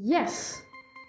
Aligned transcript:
Yes. 0.00 0.62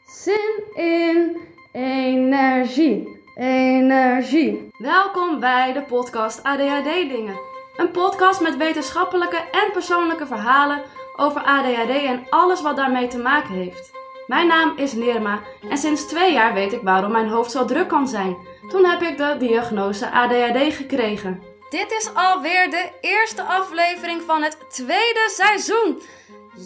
Zin 0.05 0.63
in 0.73 1.37
energie. 1.71 3.21
Energie. 3.35 4.69
Welkom 4.77 5.39
bij 5.39 5.73
de 5.73 5.81
podcast 5.83 6.43
ADHD 6.43 6.83
Dingen. 6.83 7.39
Een 7.77 7.91
podcast 7.91 8.41
met 8.41 8.57
wetenschappelijke 8.57 9.37
en 9.37 9.71
persoonlijke 9.71 10.27
verhalen 10.27 10.81
over 11.15 11.41
ADHD 11.41 11.89
en 11.89 12.25
alles 12.29 12.61
wat 12.61 12.75
daarmee 12.75 13.07
te 13.07 13.17
maken 13.17 13.53
heeft. 13.53 13.91
Mijn 14.27 14.47
naam 14.47 14.77
is 14.77 14.93
Nirma 14.93 15.41
en 15.69 15.77
sinds 15.77 16.05
twee 16.07 16.33
jaar 16.33 16.53
weet 16.53 16.73
ik 16.73 16.81
waarom 16.81 17.11
mijn 17.11 17.27
hoofd 17.27 17.51
zo 17.51 17.65
druk 17.65 17.87
kan 17.87 18.07
zijn. 18.07 18.37
Toen 18.69 18.85
heb 18.85 19.01
ik 19.01 19.17
de 19.17 19.35
diagnose 19.39 20.11
ADHD 20.11 20.73
gekregen. 20.73 21.43
Dit 21.69 21.91
is 21.91 22.13
alweer 22.13 22.69
de 22.69 22.91
eerste 23.01 23.43
aflevering 23.43 24.21
van 24.21 24.41
het 24.41 24.57
tweede 24.69 25.29
seizoen. 25.31 26.01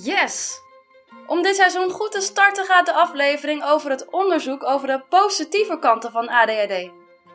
Yes! 0.03 0.65
Om 1.27 1.41
dit 1.41 1.55
seizoen 1.55 1.89
goed 1.89 2.11
te 2.11 2.21
starten 2.21 2.65
gaat 2.65 2.85
de 2.85 2.93
aflevering 2.93 3.63
over 3.63 3.89
het 3.89 4.09
onderzoek 4.09 4.63
over 4.63 4.87
de 4.87 5.01
positieve 5.09 5.79
kanten 5.79 6.11
van 6.11 6.27
ADHD. 6.27 6.89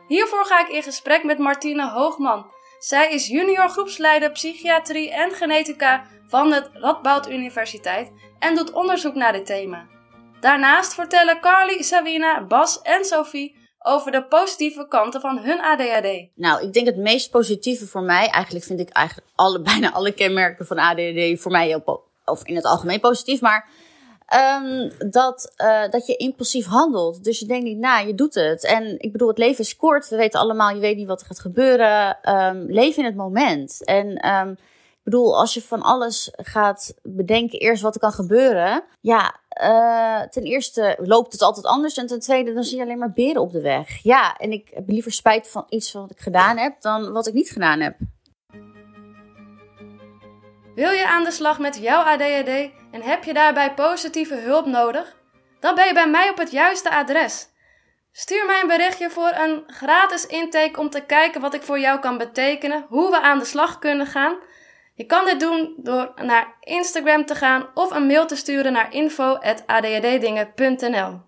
Hiervoor 0.07 0.45
ga 0.45 0.59
ik 0.59 0.67
in 0.67 0.83
gesprek 0.83 1.23
met 1.23 1.37
Martine 1.37 1.89
Hoogman. 1.89 2.51
Zij 2.79 3.11
is 3.11 3.27
junior 3.27 3.69
groepsleider 3.69 4.31
psychiatrie 4.31 5.11
en 5.11 5.31
genetica 5.31 6.05
van 6.27 6.49
de 6.49 6.69
Radboud 6.73 7.29
Universiteit 7.29 8.11
en 8.39 8.55
doet 8.55 8.71
onderzoek 8.71 9.15
naar 9.15 9.31
dit 9.31 9.45
thema. 9.45 9.87
Daarnaast 10.39 10.93
vertellen 10.93 11.39
Carly, 11.39 11.81
Savina, 11.81 12.45
Bas 12.45 12.81
en 12.81 13.05
Sophie 13.05 13.55
over 13.79 14.11
de 14.11 14.23
positieve 14.23 14.87
kanten 14.87 15.21
van 15.21 15.37
hun 15.37 15.61
ADHD. 15.61 16.27
Nou, 16.35 16.63
ik 16.63 16.73
denk 16.73 16.85
het 16.85 16.97
meest 16.97 17.31
positieve 17.31 17.87
voor 17.87 18.03
mij, 18.03 18.27
eigenlijk 18.27 18.65
vind 18.65 18.79
ik 18.79 18.89
eigenlijk 18.89 19.27
alle, 19.35 19.61
bijna 19.71 19.91
alle 19.91 20.11
kenmerken 20.11 20.65
van 20.65 20.77
ADHD 20.77 21.41
voor 21.41 21.51
mij 21.51 21.81
of 22.25 22.43
in 22.43 22.55
het 22.55 22.65
algemeen 22.65 22.99
positief, 22.99 23.41
maar 23.41 23.69
um, 24.29 24.91
dat, 25.11 25.53
uh, 25.57 25.89
dat 25.89 26.05
je 26.07 26.15
impulsief 26.15 26.65
handelt. 26.65 27.23
Dus 27.23 27.39
je 27.39 27.45
denkt 27.45 27.63
niet 27.63 27.77
na, 27.77 27.97
je 27.97 28.15
doet 28.15 28.33
het. 28.33 28.65
En 28.65 28.99
ik 28.99 29.11
bedoel, 29.11 29.27
het 29.27 29.37
leven 29.37 29.63
is 29.63 29.75
kort. 29.75 30.09
We 30.09 30.15
weten 30.15 30.39
allemaal, 30.39 30.69
je 30.69 30.79
weet 30.79 30.97
niet 30.97 31.07
wat 31.07 31.21
er 31.21 31.27
gaat 31.27 31.39
gebeuren. 31.39 32.17
Um, 32.29 32.71
leef 32.71 32.97
in 32.97 33.05
het 33.05 33.15
moment. 33.15 33.85
En 33.85 34.29
um, 34.29 34.51
ik 35.03 35.11
bedoel, 35.11 35.39
als 35.39 35.53
je 35.53 35.61
van 35.61 35.81
alles 35.81 36.31
gaat 36.35 36.93
bedenken, 37.01 37.59
eerst 37.59 37.81
wat 37.81 37.93
er 37.93 37.99
kan 37.99 38.11
gebeuren. 38.11 38.83
Ja, 39.01 39.35
uh, 39.61 40.21
ten 40.21 40.43
eerste 40.43 40.97
loopt 40.99 41.31
het 41.31 41.41
altijd 41.41 41.65
anders. 41.65 41.97
En 41.97 42.07
ten 42.07 42.19
tweede, 42.19 42.53
dan 42.53 42.63
zie 42.63 42.77
je 42.77 42.83
alleen 42.83 42.97
maar 42.97 43.13
beren 43.13 43.41
op 43.41 43.51
de 43.51 43.61
weg. 43.61 44.03
Ja, 44.03 44.37
en 44.37 44.51
ik 44.51 44.69
heb 44.73 44.89
liever 44.89 45.11
spijt 45.11 45.49
van 45.49 45.65
iets 45.69 45.91
wat 45.91 46.11
ik 46.11 46.19
gedaan 46.19 46.57
heb, 46.57 46.81
dan 46.81 47.11
wat 47.11 47.27
ik 47.27 47.33
niet 47.33 47.49
gedaan 47.49 47.79
heb. 47.79 47.95
Wil 50.75 50.91
je 50.91 51.07
aan 51.07 51.23
de 51.23 51.31
slag 51.31 51.59
met 51.59 51.77
jouw 51.77 52.01
ADHD 52.01 52.82
en 52.93 53.01
heb 53.01 53.23
je 53.23 53.33
daarbij 53.33 53.73
positieve 53.73 54.35
hulp 54.35 54.65
nodig? 54.65 55.15
Dan 55.59 55.75
ben 55.75 55.87
je 55.87 55.93
bij 55.93 56.09
mij 56.09 56.29
op 56.29 56.37
het 56.37 56.51
juiste 56.51 56.89
adres. 56.89 57.47
Stuur 58.11 58.45
mij 58.45 58.61
een 58.61 58.67
berichtje 58.67 59.09
voor 59.09 59.31
een 59.31 59.63
gratis 59.67 60.25
intake 60.25 60.79
om 60.79 60.89
te 60.89 61.01
kijken 61.01 61.41
wat 61.41 61.53
ik 61.53 61.61
voor 61.61 61.79
jou 61.79 61.99
kan 61.99 62.17
betekenen, 62.17 62.85
hoe 62.89 63.09
we 63.09 63.21
aan 63.21 63.39
de 63.39 63.45
slag 63.45 63.79
kunnen 63.79 64.07
gaan. 64.07 64.37
Je 64.95 65.05
kan 65.05 65.25
dit 65.25 65.39
doen 65.39 65.73
door 65.77 66.13
naar 66.15 66.55
Instagram 66.59 67.25
te 67.25 67.35
gaan 67.35 67.69
of 67.73 67.91
een 67.91 68.07
mail 68.07 68.25
te 68.25 68.35
sturen 68.35 68.73
naar 68.73 68.93
info.adhddingen.nl. 68.93 71.21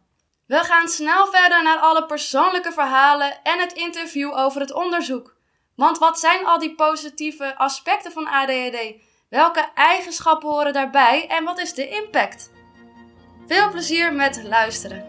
We 0.48 0.58
gaan 0.58 0.88
snel 0.88 1.28
verder 1.28 1.64
naar 1.64 1.78
alle 1.78 2.06
persoonlijke 2.06 2.72
verhalen 2.72 3.44
en 3.44 3.60
het 3.60 3.74
interview 3.74 4.38
over 4.38 4.62
het 4.62 4.74
onderzoek. 4.74 5.36
Want 5.76 5.98
wat 5.98 6.20
zijn 6.20 6.46
al 6.46 6.60
die 6.60 6.76
positieve 6.76 7.58
aspecten 7.58 8.12
van 8.12 8.28
ADHD? 8.28 9.14
Welke 9.30 9.72
eigenschappen 9.74 10.50
horen 10.50 10.74
daarbij 10.74 11.28
en 11.28 11.44
wat 11.44 11.60
is 11.60 11.74
de 11.74 11.88
impact? 11.88 12.52
Veel 13.46 13.72
plezier 13.72 14.14
met 14.14 14.44
luisteren. 14.44 15.04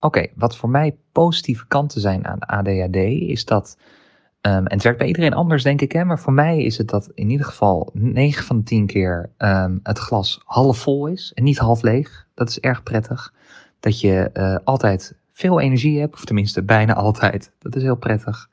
Oké, 0.00 0.26
wat 0.34 0.56
voor 0.56 0.68
mij 0.68 0.96
positieve 1.12 1.66
kanten 1.66 2.00
zijn 2.00 2.26
aan 2.26 2.38
ADHD 2.38 2.96
is 2.96 3.44
dat, 3.44 3.76
um, 4.40 4.66
en 4.66 4.72
het 4.72 4.82
werkt 4.82 4.98
bij 4.98 5.06
iedereen 5.06 5.34
anders 5.34 5.62
denk 5.62 5.80
ik, 5.80 5.92
hè, 5.92 6.04
maar 6.04 6.20
voor 6.20 6.32
mij 6.32 6.62
is 6.62 6.78
het 6.78 6.88
dat 6.88 7.10
in 7.14 7.30
ieder 7.30 7.46
geval 7.46 7.90
9 7.92 8.44
van 8.44 8.56
de 8.56 8.62
10 8.62 8.86
keer 8.86 9.30
um, 9.38 9.80
het 9.82 9.98
glas 9.98 10.40
half 10.44 10.78
vol 10.78 11.06
is 11.06 11.32
en 11.34 11.44
niet 11.44 11.58
half 11.58 11.82
leeg. 11.82 12.26
Dat 12.34 12.48
is 12.48 12.60
erg 12.60 12.82
prettig. 12.82 13.32
Dat 13.82 14.00
je 14.00 14.30
uh, 14.34 14.56
altijd 14.64 15.14
veel 15.32 15.60
energie 15.60 16.00
hebt, 16.00 16.14
of 16.14 16.24
tenminste 16.24 16.62
bijna 16.62 16.94
altijd. 16.94 17.52
Dat 17.58 17.76
is 17.76 17.82
heel 17.82 17.96
prettig. 17.96 18.48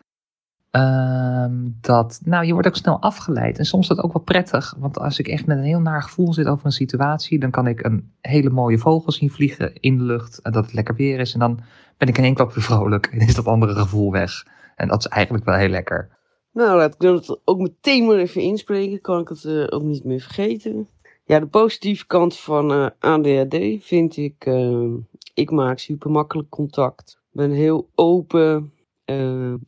Um, 0.71 1.77
dat, 1.81 2.19
nou, 2.23 2.45
je 2.45 2.53
wordt 2.53 2.67
ook 2.67 2.75
snel 2.75 3.01
afgeleid. 3.01 3.57
En 3.57 3.65
soms 3.65 3.89
is 3.89 3.95
dat 3.95 4.05
ook 4.05 4.13
wel 4.13 4.21
prettig. 4.21 4.75
Want 4.77 4.99
als 4.99 5.19
ik 5.19 5.27
echt 5.27 5.45
met 5.45 5.57
een 5.57 5.63
heel 5.63 5.79
naar 5.79 6.03
gevoel 6.03 6.33
zit 6.33 6.47
over 6.47 6.65
een 6.65 6.71
situatie, 6.71 7.39
dan 7.39 7.51
kan 7.51 7.67
ik 7.67 7.83
een 7.83 8.11
hele 8.21 8.49
mooie 8.49 8.77
vogel 8.77 9.11
zien 9.11 9.31
vliegen 9.31 9.73
in 9.79 9.97
de 9.97 10.03
lucht. 10.03 10.41
En 10.41 10.51
dat 10.51 10.65
het 10.65 10.73
lekker 10.73 10.95
weer 10.95 11.19
is. 11.19 11.33
En 11.33 11.39
dan 11.39 11.59
ben 11.97 12.07
ik 12.07 12.17
in 12.17 12.23
één 12.23 12.33
klap 12.33 12.53
weer 12.53 12.63
vrolijk. 12.63 13.05
En 13.05 13.19
is 13.19 13.35
dat 13.35 13.45
andere 13.45 13.75
gevoel 13.75 14.11
weg. 14.11 14.45
En 14.75 14.87
dat 14.87 14.99
is 14.99 15.07
eigenlijk 15.07 15.45
wel 15.45 15.55
heel 15.55 15.69
lekker. 15.69 16.09
Nou, 16.53 16.77
laat 16.77 16.93
ik 16.93 16.99
dat 16.99 17.39
ook 17.45 17.59
meteen 17.59 18.05
maar 18.05 18.17
even 18.17 18.41
inspreken. 18.41 19.01
Kan 19.01 19.19
ik 19.19 19.29
het 19.29 19.43
uh, 19.43 19.67
ook 19.69 19.83
niet 19.83 20.03
meer 20.03 20.19
vergeten. 20.19 20.87
Ja, 21.23 21.39
de 21.39 21.47
positieve 21.47 22.05
kant 22.05 22.39
van 22.39 22.71
uh, 22.71 22.87
ADHD 22.99 23.57
vind 23.79 24.17
ik. 24.17 24.45
Uh, 24.45 24.93
ik 25.39 25.51
maak 25.51 25.79
super 25.79 26.11
makkelijk 26.11 26.49
contact. 26.49 27.19
Ben 27.31 27.51
heel 27.51 27.89
open, 27.95 28.73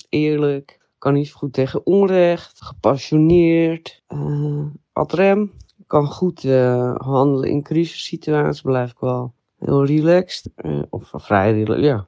eerlijk 0.10 0.80
kan 1.02 1.14
niet 1.14 1.32
goed 1.32 1.54
tegen 1.54 1.86
onrecht, 1.86 2.64
gepassioneerd, 2.64 4.04
uh, 4.10 4.66
ad 4.94 5.14
rem. 5.14 5.52
Kan 5.88 6.06
goed 6.06 6.44
uh, 6.44 6.96
handelen 6.96 7.50
in 7.50 7.64
crisissituaties, 7.64 8.62
blijf 8.62 8.92
ik 8.92 9.00
wel 9.00 9.34
heel 9.58 9.86
relaxed. 9.86 10.52
Of 10.90 11.12
vrij 11.14 11.54
relaxed, 11.54 11.84
ja. 11.84 12.06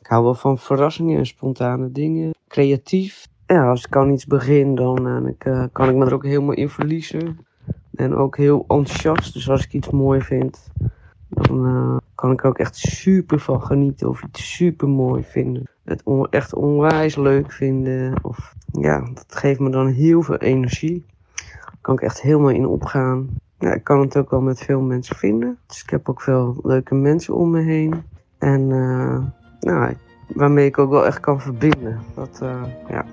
ik 0.00 0.06
hou 0.06 0.24
wel 0.24 0.34
van 0.34 0.58
verrassingen 0.58 1.18
en 1.18 1.26
spontane 1.26 1.90
dingen. 1.90 2.34
Creatief. 2.48 3.26
Ja, 3.46 3.70
als 3.70 3.84
ik 3.84 3.96
aan 3.96 4.12
iets 4.12 4.26
begin, 4.26 4.74
dan 4.74 5.34
kan 5.72 5.88
ik 5.88 5.94
me 5.94 6.04
er 6.06 6.14
ook 6.14 6.24
helemaal 6.24 6.54
in 6.54 6.68
verliezen. 6.68 7.46
En 7.94 8.14
ook 8.14 8.36
heel 8.36 8.64
enthousiast. 8.68 9.32
Dus 9.32 9.50
als 9.50 9.64
ik 9.64 9.72
iets 9.72 9.90
mooi 9.90 10.20
vind, 10.20 10.70
dan 11.28 12.00
kan 12.14 12.32
ik 12.32 12.42
er 12.42 12.48
ook 12.48 12.58
echt 12.58 12.76
super 12.76 13.38
van 13.38 13.62
genieten 13.62 14.08
of 14.08 14.22
iets 14.22 14.54
super 14.56 14.88
mooi 14.88 15.22
vinden 15.22 15.68
het 15.88 16.02
echt 16.30 16.54
onwijs 16.54 17.16
leuk 17.16 17.52
vinden. 17.52 18.14
Of 18.22 18.54
ja, 18.72 19.00
dat 19.14 19.24
geeft 19.28 19.60
me 19.60 19.70
dan 19.70 19.86
heel 19.86 20.22
veel 20.22 20.36
energie. 20.36 21.06
Kan 21.80 21.94
ik 21.94 22.00
echt 22.00 22.20
helemaal 22.20 22.50
in 22.50 22.66
opgaan. 22.66 23.28
Ja, 23.58 23.72
ik 23.72 23.84
kan 23.84 24.00
het 24.00 24.16
ook 24.16 24.30
wel 24.30 24.40
met 24.40 24.60
veel 24.60 24.80
mensen 24.80 25.16
vinden. 25.16 25.58
Dus 25.66 25.82
ik 25.82 25.90
heb 25.90 26.08
ook 26.08 26.22
veel 26.22 26.60
leuke 26.62 26.94
mensen 26.94 27.34
om 27.34 27.50
me 27.50 27.60
heen. 27.60 28.02
En 28.38 28.60
uh, 28.60 29.18
nou, 29.60 29.94
waarmee 30.28 30.66
ik 30.66 30.78
ook 30.78 30.90
wel 30.90 31.06
echt 31.06 31.20
kan 31.20 31.40
verbinden. 31.40 32.00
Dat, 32.14 32.40
uh, 32.42 32.62
ja. 32.88 33.04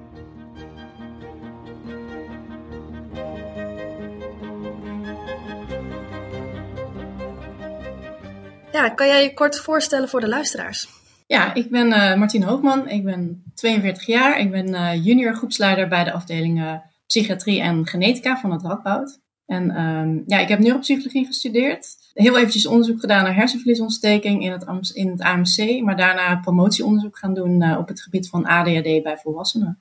Ja, 8.76 8.90
kan 8.90 9.08
jij 9.08 9.24
je 9.24 9.34
kort 9.34 9.60
voorstellen 9.60 10.10
voor 10.10 10.20
de 10.20 10.28
luisteraars? 10.28 10.88
Ja, 11.28 11.54
ik 11.54 11.70
ben 11.70 11.88
uh, 11.88 12.16
Martine 12.16 12.46
Hoogman. 12.46 12.90
Ik 12.90 13.04
ben 13.04 13.44
42 13.54 14.06
jaar. 14.06 14.40
Ik 14.40 14.52
ben 14.52 14.68
uh, 14.68 15.06
junior 15.06 15.36
groepsleider 15.36 15.88
bij 15.88 16.04
de 16.04 16.12
afdeling 16.12 16.82
psychiatrie 17.08 17.62
en 17.62 17.88
genetica 17.88 18.38
van 18.38 18.52
het 18.52 18.62
Radboud. 18.62 19.20
En 19.46 19.82
um, 19.82 20.24
ja, 20.26 20.40
ik 20.40 20.48
heb 20.48 20.60
neuropsychologie 20.60 21.26
gestudeerd. 21.26 21.88
Heel 22.14 22.38
eventjes 22.38 22.66
onderzoek 22.66 23.00
gedaan 23.00 23.24
naar 23.24 23.36
hersenvliesontsteking 23.36 24.44
in 24.44 24.52
het, 24.52 24.92
in 24.94 25.10
het 25.10 25.22
AMC. 25.22 25.82
Maar 25.82 25.98
daarna 25.98 26.36
promotieonderzoek 26.36 27.18
gaan 27.18 27.34
doen 27.34 27.64
uh, 27.64 27.78
op 27.78 27.88
het 27.88 28.02
gebied 28.02 28.30
van 28.30 28.46
ADHD 28.46 29.04
bij 29.04 29.18
volwassenen. 29.22 29.80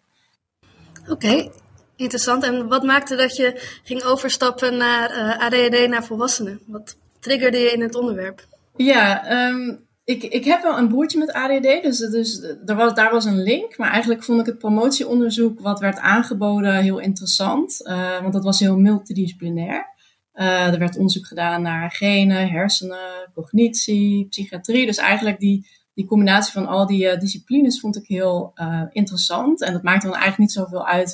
Oké, 1.01 1.13
okay, 1.13 1.51
interessant. 1.97 2.43
En 2.43 2.69
wat 2.69 2.83
maakte 2.83 3.17
dat 3.17 3.37
je 3.37 3.79
ging 3.83 4.03
overstappen 4.03 4.77
naar 4.77 5.37
ADHD 5.39 5.89
naar 5.89 6.05
volwassenen? 6.05 6.61
Wat 6.67 6.97
triggerde 7.21 7.59
je 7.59 7.73
in 7.73 7.81
het 7.81 7.95
onderwerp? 7.95 8.53
Ja, 8.77 9.31
um, 9.49 9.87
ik, 10.05 10.23
ik 10.23 10.45
heb 10.45 10.63
wel 10.63 10.79
een 10.79 10.89
broertje 10.89 11.19
met 11.19 11.33
ADD, 11.33 11.83
dus, 11.83 11.99
dus 11.99 12.43
er 12.43 12.75
was, 12.77 12.95
daar 12.95 13.11
was 13.11 13.25
een 13.25 13.43
link. 13.43 13.79
Maar 13.79 13.91
eigenlijk 13.91 14.25
vond 14.25 14.41
ik 14.41 14.47
het 14.47 14.59
promotieonderzoek 14.59 15.61
wat 15.61 15.81
werd 15.81 15.99
aangeboden 15.99 16.75
heel 16.75 16.99
interessant. 16.99 17.81
Uh, 17.87 18.21
want 18.21 18.33
dat 18.33 18.45
was 18.45 18.61
heel 18.61 18.79
multidisciplinair. 18.79 19.93
Uh, 20.35 20.73
er 20.73 20.79
werd 20.79 20.97
onderzoek 20.97 21.27
gedaan 21.27 21.63
naar 21.63 21.91
genen, 21.91 22.49
hersenen, 22.49 23.31
cognitie, 23.35 24.27
psychiatrie. 24.29 24.87
Dus 24.87 24.97
eigenlijk 24.97 25.39
die, 25.39 25.67
die 25.95 26.07
combinatie 26.07 26.53
van 26.53 26.67
al 26.67 26.87
die 26.87 27.13
uh, 27.13 27.19
disciplines 27.19 27.81
vond 27.81 27.97
ik 27.97 28.07
heel 28.07 28.53
interessant. 28.93 29.63
En 29.63 29.73
dat 29.73 29.83
maakte 29.83 30.07
dan 30.07 30.17
eigenlijk 30.17 30.39
niet 30.39 30.53
zoveel 30.53 30.87
uit 30.87 31.13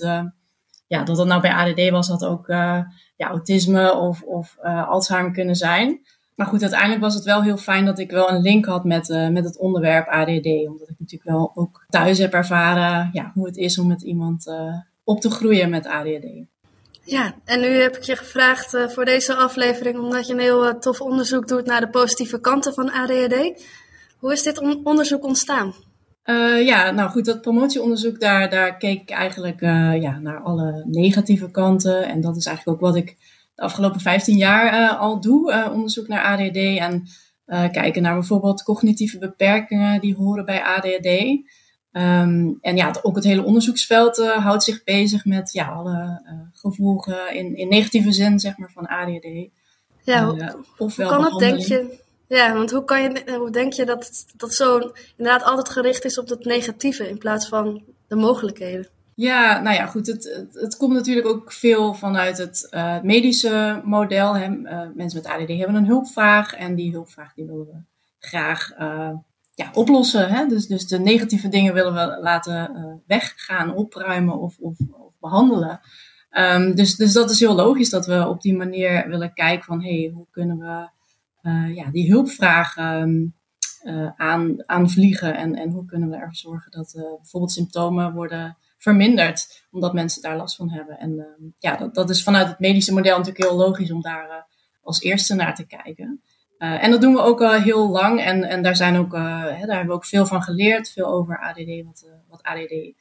ja, 0.87 1.05
dat 1.05 1.17
dat 1.17 1.27
nou 1.27 1.41
bij 1.41 1.53
ADD 1.53 1.91
was. 1.91 2.09
Dat 2.09 2.25
ook 2.25 2.47
ja, 2.47 2.87
autisme 3.17 3.95
of, 3.95 4.23
of 4.23 4.59
Alzheimer 4.63 5.33
kunnen 5.33 5.57
zijn. 5.57 6.01
Maar 6.41 6.49
goed, 6.49 6.63
uiteindelijk 6.63 7.01
was 7.01 7.15
het 7.15 7.25
wel 7.25 7.43
heel 7.43 7.57
fijn 7.57 7.85
dat 7.85 7.99
ik 7.99 8.11
wel 8.11 8.31
een 8.31 8.43
link 8.43 8.65
had 8.65 8.85
met, 8.85 9.09
met 9.09 9.45
het 9.45 9.59
onderwerp 9.59 10.09
ADD. 10.09 10.47
Omdat 10.67 10.89
ik 10.89 10.99
natuurlijk 10.99 11.31
wel 11.31 11.53
ook 11.55 11.85
thuis 11.89 12.19
heb 12.19 12.33
ervaren 12.33 13.11
ja, 13.13 13.31
hoe 13.35 13.47
het 13.47 13.57
is 13.57 13.79
om 13.79 13.87
met 13.87 14.03
iemand 14.03 14.53
op 15.05 15.21
te 15.21 15.31
groeien 15.31 15.71
met 15.71 15.87
ADD. 15.87 16.27
Ja, 17.05 17.35
en 17.45 17.61
nu 17.61 17.67
heb 17.67 17.97
ik 17.97 18.03
je 18.03 18.17
gevraagd 18.17 18.77
voor 18.89 19.05
deze 19.05 19.35
aflevering, 19.35 19.99
omdat 19.99 20.27
je 20.27 20.33
een 20.33 20.39
heel 20.39 20.79
tof 20.79 21.01
onderzoek 21.01 21.49
doet 21.49 21.67
naar 21.67 21.81
de 21.81 21.91
positieve 21.91 22.41
kanten 22.41 22.75
van 22.75 22.93
ADHD. 22.93 23.65
Hoe 24.19 24.33
is 24.33 24.43
dit 24.43 24.83
onderzoek 24.85 25.25
ontstaan? 25.25 25.75
Uh, 26.25 26.67
ja, 26.67 26.91
nou 26.91 27.11
goed, 27.11 27.25
dat 27.25 27.41
promotieonderzoek, 27.41 28.21
daar, 28.21 28.51
daar 28.51 28.77
keek 28.77 29.01
ik 29.01 29.11
eigenlijk 29.11 29.61
uh, 29.61 30.01
ja, 30.01 30.19
naar 30.19 30.41
alle 30.41 30.85
negatieve 30.87 31.51
kanten. 31.51 32.09
En 32.09 32.21
dat 32.21 32.37
is 32.37 32.47
eigenlijk 32.47 32.77
ook 32.77 32.85
wat 32.93 32.97
ik 32.97 33.17
de 33.61 33.67
afgelopen 33.67 34.01
15 34.01 34.37
jaar 34.37 34.81
uh, 34.81 35.01
al 35.01 35.21
doe, 35.21 35.71
onderzoek 35.73 36.09
naar 36.09 36.25
ADD. 36.25 36.57
En 36.57 37.07
kijken 37.73 38.03
naar 38.03 38.15
bijvoorbeeld 38.15 38.63
cognitieve 38.63 39.19
beperkingen 39.19 40.01
die 40.01 40.15
horen 40.15 40.45
bij 40.45 40.63
ADHD. 40.63 41.07
Um, 41.93 42.59
en 42.61 42.77
ja, 42.77 42.95
ook 43.03 43.15
het 43.15 43.25
hele 43.25 43.45
onderzoeksveld 43.45 44.17
houdt 44.19 44.63
zich 44.63 44.85
bezig 44.85 45.25
met 45.25 45.53
ja, 45.53 45.67
alle 45.67 46.23
gevolgen 46.53 47.35
in, 47.35 47.57
in 47.57 47.69
negatieve 47.69 48.13
zin 48.13 48.39
zeg 48.39 48.57
maar, 48.57 48.71
van 48.71 48.87
ADHD. 48.87 49.51
Ja, 50.03 50.25
hoe, 50.25 50.65
ofwel 50.79 51.09
hoe 51.09 51.17
kan 51.21 51.31
dat, 51.31 51.39
denk 51.39 51.59
je? 51.59 51.99
Ja, 52.29 52.55
want 52.55 52.71
hoe, 52.71 52.85
kan 52.85 53.03
je, 53.03 53.35
hoe 53.39 53.51
denk 53.51 53.73
je 53.73 53.85
dat 53.85 54.27
dat 54.37 54.55
zo 54.55 54.93
inderdaad 55.17 55.43
altijd 55.43 55.69
gericht 55.69 56.05
is 56.05 56.19
op 56.19 56.29
het 56.29 56.45
negatieve 56.45 57.09
in 57.09 57.19
plaats 57.19 57.49
van 57.49 57.83
de 58.09 58.17
mogelijkheden? 58.17 58.89
Ja, 59.21 59.61
nou 59.61 59.77
ja, 59.77 59.87
goed. 59.87 60.07
Het, 60.07 60.49
het, 60.53 60.77
komt 60.77 60.93
natuurlijk 60.93 61.27
ook 61.27 61.53
veel 61.53 61.95
vanuit 61.95 62.39
het 62.39 62.69
uh, 62.71 63.01
medische 63.01 63.81
model. 63.85 64.37
Hè. 64.37 64.49
Uh, 64.49 64.81
mensen 64.95 65.23
met 65.23 65.33
ADD 65.33 65.49
hebben 65.49 65.75
een 65.75 65.87
hulpvraag 65.87 66.55
en 66.55 66.75
die 66.75 66.93
hulpvraag 66.93 67.35
die 67.35 67.47
willen 67.47 67.67
we 67.67 67.83
graag 68.19 68.71
uh, 68.79 69.11
ja, 69.55 69.71
oplossen. 69.73 70.29
Hè. 70.29 70.47
Dus, 70.47 70.67
dus 70.67 70.87
de 70.87 70.99
negatieve 70.99 71.49
dingen 71.49 71.75
willen 71.75 71.93
we 71.93 72.19
laten 72.23 73.03
weggaan, 73.07 73.75
opruimen 73.75 74.39
of, 74.39 74.59
of, 74.59 74.79
of 74.91 75.13
behandelen. 75.21 75.81
Um, 76.31 76.75
dus, 76.75 76.97
dus 76.97 77.13
dat 77.13 77.31
is 77.31 77.41
heel 77.41 77.55
logisch 77.55 77.91
dat 77.91 78.07
we 78.07 78.29
op 78.29 78.41
die 78.41 78.57
manier 78.57 79.09
willen 79.09 79.35
kijken 79.35 79.65
van 79.65 79.83
hey, 79.83 80.11
hoe 80.15 80.27
kunnen 80.31 80.59
we 80.59 80.89
ja, 81.75 81.91
die 81.91 82.11
hulpvragen 82.11 83.35
uh, 83.83 84.11
aan, 84.17 84.69
aanvliegen. 84.69 85.37
En, 85.37 85.55
en 85.55 85.71
hoe 85.71 85.85
kunnen 85.85 86.11
we 86.11 86.17
ervoor 86.17 86.35
zorgen 86.35 86.71
dat 86.71 86.93
bijvoorbeeld 86.95 87.53
symptomen 87.53 88.13
worden 88.13 88.57
verminderd, 88.81 89.65
omdat 89.71 89.93
mensen 89.93 90.23
daar 90.23 90.37
last 90.37 90.57
van 90.57 90.71
hebben. 90.71 90.99
En 90.99 91.19
ehm, 91.19 91.49
ja, 91.59 91.77
dat, 91.77 91.95
dat 91.95 92.11
is 92.11 92.23
vanuit 92.23 92.49
het 92.49 92.59
medische 92.59 92.93
model 92.93 93.17
natuurlijk 93.19 93.45
heel 93.45 93.57
logisch 93.57 93.93
om 93.93 94.01
daar 94.01 94.47
als 94.83 95.01
eerste 95.01 95.35
naar 95.35 95.55
te 95.55 95.67
kijken. 95.67 96.23
en 96.59 96.91
dat 96.91 97.01
doen 97.01 97.13
we 97.13 97.21
ook 97.21 97.41
al 97.41 97.53
heel 97.53 97.89
lang. 97.89 98.21
En, 98.21 98.45
en 98.45 98.63
daar, 98.63 98.77
zijn 98.77 98.97
ook, 98.97 99.13
hè, 99.13 99.19
daar 99.67 99.77
hebben 99.77 99.87
we 99.87 99.93
ook 99.93 100.05
veel 100.05 100.27
van 100.27 100.43
geleerd. 100.43 100.91
Veel 100.91 101.07
over 101.07 101.39
ADD, 101.39 101.85
wat, 101.85 102.07
wat 102.29 102.43
ADD 102.43 102.95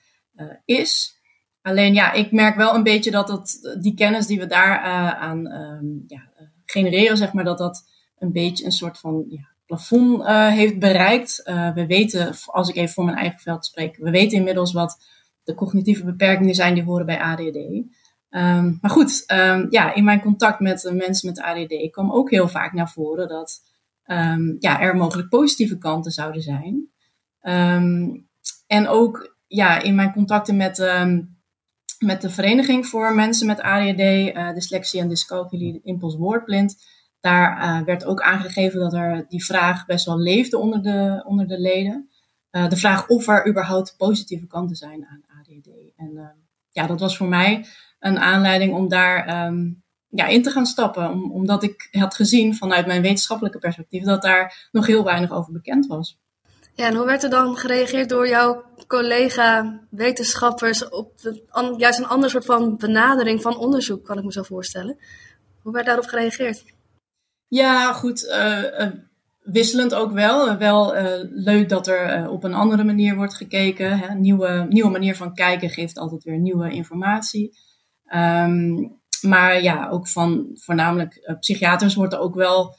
is. 0.66 1.18
Alleen 1.62 1.94
ja, 1.94 2.12
ik 2.12 2.32
merk 2.32 2.56
wel 2.56 2.76
een 2.76 2.84
beetje 2.84 3.12
dat 3.12 3.28
dat, 3.28 3.76
die 3.82 3.94
kennis 3.94 4.26
die 4.26 4.40
we 4.40 4.46
daar 4.46 4.80
aan 5.16 5.52
um, 5.52 6.04
ja, 6.08 6.30
genereren, 6.66 7.18
zeg 7.18 7.34
maar, 7.34 7.44
dat 7.44 7.58
dat 7.58 7.90
een 8.18 8.32
beetje 8.32 8.66
een 8.66 8.72
soort 8.72 8.98
van 8.98 9.26
ja, 9.30 9.50
plafond 9.66 10.28
heeft 10.28 10.80
bereikt. 10.80 11.42
We 11.74 11.86
weten, 11.88 12.36
als 12.46 12.70
ik 12.70 12.76
even 12.76 12.94
voor 12.94 13.06
mijn 13.06 13.18
eigen 13.18 13.40
veld 13.40 13.66
spreek, 13.66 13.98
we 13.98 14.12
weten 14.12 14.38
inmiddels 14.38 14.74
wat 14.74 14.98
de 15.50 15.56
cognitieve 15.56 16.06
beperkingen 16.06 16.56
zijn 16.56 16.74
die 16.74 16.84
horen 16.84 17.06
bij 17.06 17.20
ADD. 17.20 17.58
Ehm, 18.30 18.74
maar 18.82 18.92
goed, 18.92 19.24
um, 19.32 19.68
ja, 19.70 19.94
in 19.94 20.04
mijn 20.04 20.22
contact 20.22 20.60
met 20.60 20.84
uh, 20.84 20.94
mensen 20.94 21.30
met 21.30 21.42
ADD 21.42 21.92
kwam 21.92 22.12
ook 22.12 22.30
heel 22.30 22.48
vaak 22.48 22.74
naar 22.74 22.90
voren 22.90 23.28
dat 23.28 23.62
um, 24.06 24.56
ja, 24.60 24.82
er 24.82 24.96
mogelijk 24.96 25.30
positieve 25.30 25.78
kanten 25.78 26.12
zouden 26.12 26.42
zijn. 26.42 26.90
en 28.68 28.88
ook 28.88 29.36
ja, 29.48 29.82
in 29.82 29.96
mijn 29.96 30.14
contacten 30.14 30.58
met, 30.58 30.78
met 32.00 32.22
de 32.22 32.30
Vereniging 32.30 32.86
voor 32.86 33.16
Mensen 33.16 33.48
met 33.48 33.62
ADD, 33.62 33.98
Dyslexie 34.54 35.02
en 35.02 35.10
Dyscalculie, 35.10 35.82
Impuls 35.84 36.16
Woordblind, 36.16 36.78
daar 37.20 37.64
uh, 37.64 37.86
werd 37.86 38.06
ook 38.06 38.22
aangegeven 38.22 38.80
dat 38.80 38.94
er 38.94 39.26
die 39.28 39.46
vraag 39.46 39.86
best 39.86 40.06
wel 40.06 40.20
leefde 40.20 40.58
onder 40.58 40.82
de, 40.82 41.24
onder 41.26 41.48
de 41.48 41.60
leden. 41.60 42.10
De 42.50 42.78
vraag 42.78 43.08
of 43.08 43.28
er 43.28 43.48
überhaupt 43.48 43.96
positieve 43.98 44.48
kanten 44.48 44.76
zijn 44.76 45.06
aan 45.06 45.24
En 45.96 46.12
uh, 46.14 46.28
ja, 46.70 46.88
dat 46.88 47.00
was 47.00 47.18
voor 47.18 47.28
mij 47.28 47.66
een 48.00 48.20
aanleiding 48.20 48.74
om 48.74 48.88
daar 48.88 49.46
um, 49.46 49.84
ja, 50.08 50.26
in 50.26 50.44
te 50.44 50.52
gaan 50.52 50.66
stappen. 50.66 51.12
Om, 51.12 51.32
omdat 51.32 51.64
ik 51.64 51.88
had 51.92 52.16
gezien 52.16 52.56
vanuit 52.56 52.86
mijn 52.86 53.02
wetenschappelijke 53.02 53.60
perspectief 53.60 54.04
dat 54.04 54.22
daar 54.22 54.70
nog 54.72 54.86
heel 54.86 55.04
weinig 55.04 55.32
over 55.32 55.54
bekend 55.54 55.88
was. 55.88 56.20
Ja, 56.74 56.86
en 56.86 56.96
hoe 56.96 57.06
werd 57.06 57.24
er 57.24 57.30
dan 57.30 57.58
gereageerd 57.58 58.10
door 58.10 58.28
jouw 58.28 58.64
collega-wetenschappers 58.88 60.90
op 60.90 61.12
juist 61.78 62.00
een 62.00 62.08
ander 62.08 62.30
soort 62.30 62.46
van 62.46 62.78
benadering 62.78 63.42
van 63.42 63.58
onderzoek, 63.58 64.06
kan 64.06 64.18
ik 64.18 64.24
me 64.24 64.32
zo 64.32 64.44
voorstellen? 64.44 64.98
Hoe 65.62 65.74
werd 65.74 65.86
daarop 65.86 66.06
gereageerd? 66.06 66.64
Ja, 67.48 67.94
goed. 67.94 68.24
Uh, 68.24 68.86
wisselend 69.52 69.94
ook 69.94 70.12
wel. 70.12 70.58
wel 70.58 70.96
uh, 70.96 71.04
leuk 71.30 71.70
dat 71.70 71.88
er 71.88 72.30
op 72.30 72.44
een 72.44 72.54
andere 72.54 72.84
manier 72.84 73.16
wordt 73.16 73.36
gekeken. 73.36 74.00
Hè. 74.00 74.16
Nieuwe, 74.16 74.66
nieuwe 74.70 74.90
manier 74.90 75.16
van 75.16 75.34
kijken 75.34 75.70
geeft 75.70 75.98
altijd 75.98 76.24
weer 76.24 76.38
nieuwe 76.38 76.70
informatie. 76.70 77.58
Um, 78.14 78.98
maar 79.22 79.62
ja, 79.62 79.90
ook 79.90 80.08
van 80.08 80.50
voornamelijk 80.54 81.36
psychiaters 81.40 81.96
wordt 81.96 82.14
er 82.14 82.20
ook 82.20 82.36
wel 82.36 82.76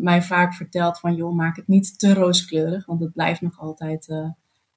mij 0.00 0.22
vaak 0.22 0.54
verteld 0.54 1.00
van... 1.00 1.14
joh, 1.14 1.34
maak 1.34 1.56
het 1.56 1.68
niet 1.68 1.98
te 1.98 2.14
rooskleurig, 2.14 2.86
want 2.86 3.00
het 3.00 3.12
blijft 3.12 3.40
nog 3.40 3.60
altijd... 3.60 4.14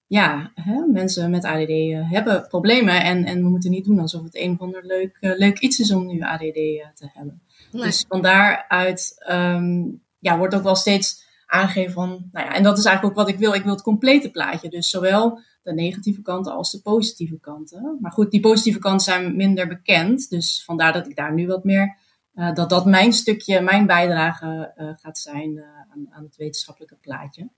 ja, 0.07 0.51
hè, 0.55 0.85
mensen 0.85 1.29
met 1.29 1.45
ADD 1.45 1.71
hebben 2.09 2.47
problemen 2.47 3.03
en, 3.03 3.25
en 3.25 3.43
we 3.43 3.49
moeten 3.49 3.71
niet 3.71 3.85
doen 3.85 3.99
alsof 3.99 4.23
het 4.23 4.35
een 4.35 4.51
of 4.51 4.59
ander 4.59 4.85
leuk, 4.85 5.17
leuk 5.19 5.59
iets 5.59 5.79
is 5.79 5.91
om 5.91 6.05
nu 6.05 6.21
ADD 6.21 6.53
te 6.93 7.09
hebben. 7.13 7.41
Dus 7.71 8.05
van 8.07 8.21
daaruit 8.21 9.25
um, 9.29 10.01
ja, 10.19 10.37
wordt 10.37 10.55
ook 10.55 10.63
wel 10.63 10.75
steeds 10.75 11.25
aangegeven 11.47 11.93
van, 11.93 12.29
nou 12.31 12.45
ja, 12.45 12.53
en 12.53 12.63
dat 12.63 12.77
is 12.77 12.85
eigenlijk 12.85 13.17
ook 13.17 13.25
wat 13.25 13.33
ik 13.33 13.39
wil. 13.39 13.53
Ik 13.53 13.63
wil 13.63 13.73
het 13.73 13.81
complete 13.81 14.31
plaatje. 14.31 14.69
Dus 14.69 14.89
zowel 14.89 15.39
de 15.63 15.73
negatieve 15.73 16.21
kanten 16.21 16.53
als 16.53 16.71
de 16.71 16.81
positieve 16.81 17.39
kanten. 17.39 17.97
Maar 18.01 18.11
goed, 18.11 18.31
die 18.31 18.39
positieve 18.39 18.79
kanten 18.79 19.13
zijn 19.13 19.35
minder 19.35 19.67
bekend. 19.67 20.29
Dus 20.29 20.63
vandaar 20.65 20.93
dat 20.93 21.07
ik 21.07 21.15
daar 21.15 21.33
nu 21.33 21.47
wat 21.47 21.63
meer, 21.63 21.97
uh, 22.35 22.53
dat 22.53 22.69
dat 22.69 22.85
mijn 22.85 23.13
stukje, 23.13 23.61
mijn 23.61 23.85
bijdrage 23.85 24.73
uh, 24.77 24.89
gaat 24.95 25.17
zijn 25.17 25.55
uh, 25.55 25.63
aan, 25.63 26.07
aan, 26.09 26.23
het 26.23 26.35
wetenschappelijke 26.35 26.95
plaatje. 26.95 27.49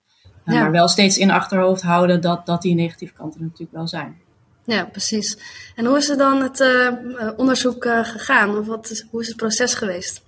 Ja. 0.45 0.61
Maar 0.61 0.71
wel 0.71 0.87
steeds 0.87 1.17
in 1.17 1.31
achterhoofd 1.31 1.81
houden 1.81 2.21
dat, 2.21 2.45
dat 2.45 2.61
die 2.61 2.75
negatieve 2.75 3.13
kanten 3.13 3.41
natuurlijk 3.41 3.71
wel 3.71 3.87
zijn. 3.87 4.21
Ja, 4.65 4.85
precies. 4.85 5.37
En 5.75 5.85
hoe 5.85 5.97
is 5.97 6.09
er 6.09 6.17
dan 6.17 6.41
het 6.41 6.63
onderzoek 7.37 7.83
gegaan? 7.83 8.57
Of 8.57 8.67
wat 8.67 8.89
is, 8.89 9.07
hoe 9.11 9.21
is 9.21 9.27
het 9.27 9.35
proces 9.35 9.73
geweest? 9.73 10.27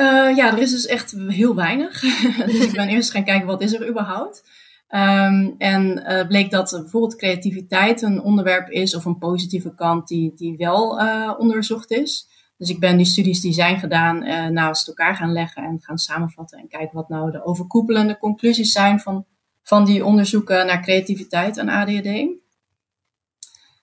Uh, 0.00 0.36
ja, 0.36 0.52
er 0.52 0.58
is 0.58 0.70
dus 0.70 0.86
echt 0.86 1.14
heel 1.26 1.54
weinig. 1.54 2.00
dus 2.46 2.64
ik 2.64 2.72
ben 2.72 2.88
eerst 2.88 3.10
gaan 3.10 3.24
kijken, 3.24 3.46
wat 3.46 3.62
is 3.62 3.72
er 3.72 3.88
überhaupt? 3.88 4.44
Um, 4.90 5.54
en 5.58 6.04
bleek 6.28 6.50
dat 6.50 6.70
bijvoorbeeld 6.70 7.16
creativiteit 7.16 8.02
een 8.02 8.22
onderwerp 8.22 8.70
is 8.70 8.94
of 8.94 9.04
een 9.04 9.18
positieve 9.18 9.74
kant 9.74 10.08
die, 10.08 10.32
die 10.34 10.56
wel 10.56 11.00
onderzocht 11.38 11.90
is. 11.90 12.28
Dus 12.56 12.70
ik 12.70 12.80
ben 12.80 12.96
die 12.96 13.06
studies 13.06 13.40
die 13.40 13.52
zijn 13.52 13.78
gedaan 13.78 14.18
naast 14.52 14.88
elkaar 14.88 15.16
gaan 15.16 15.32
leggen 15.32 15.62
en 15.62 15.80
gaan 15.80 15.98
samenvatten 15.98 16.58
en 16.58 16.68
kijken 16.68 16.96
wat 16.96 17.08
nou 17.08 17.30
de 17.30 17.44
overkoepelende 17.44 18.18
conclusies 18.18 18.72
zijn 18.72 19.00
van, 19.00 19.24
van 19.62 19.84
die 19.84 20.04
onderzoeken 20.04 20.66
naar 20.66 20.82
creativiteit 20.82 21.56
en 21.56 21.68
ADHD. 21.68 22.06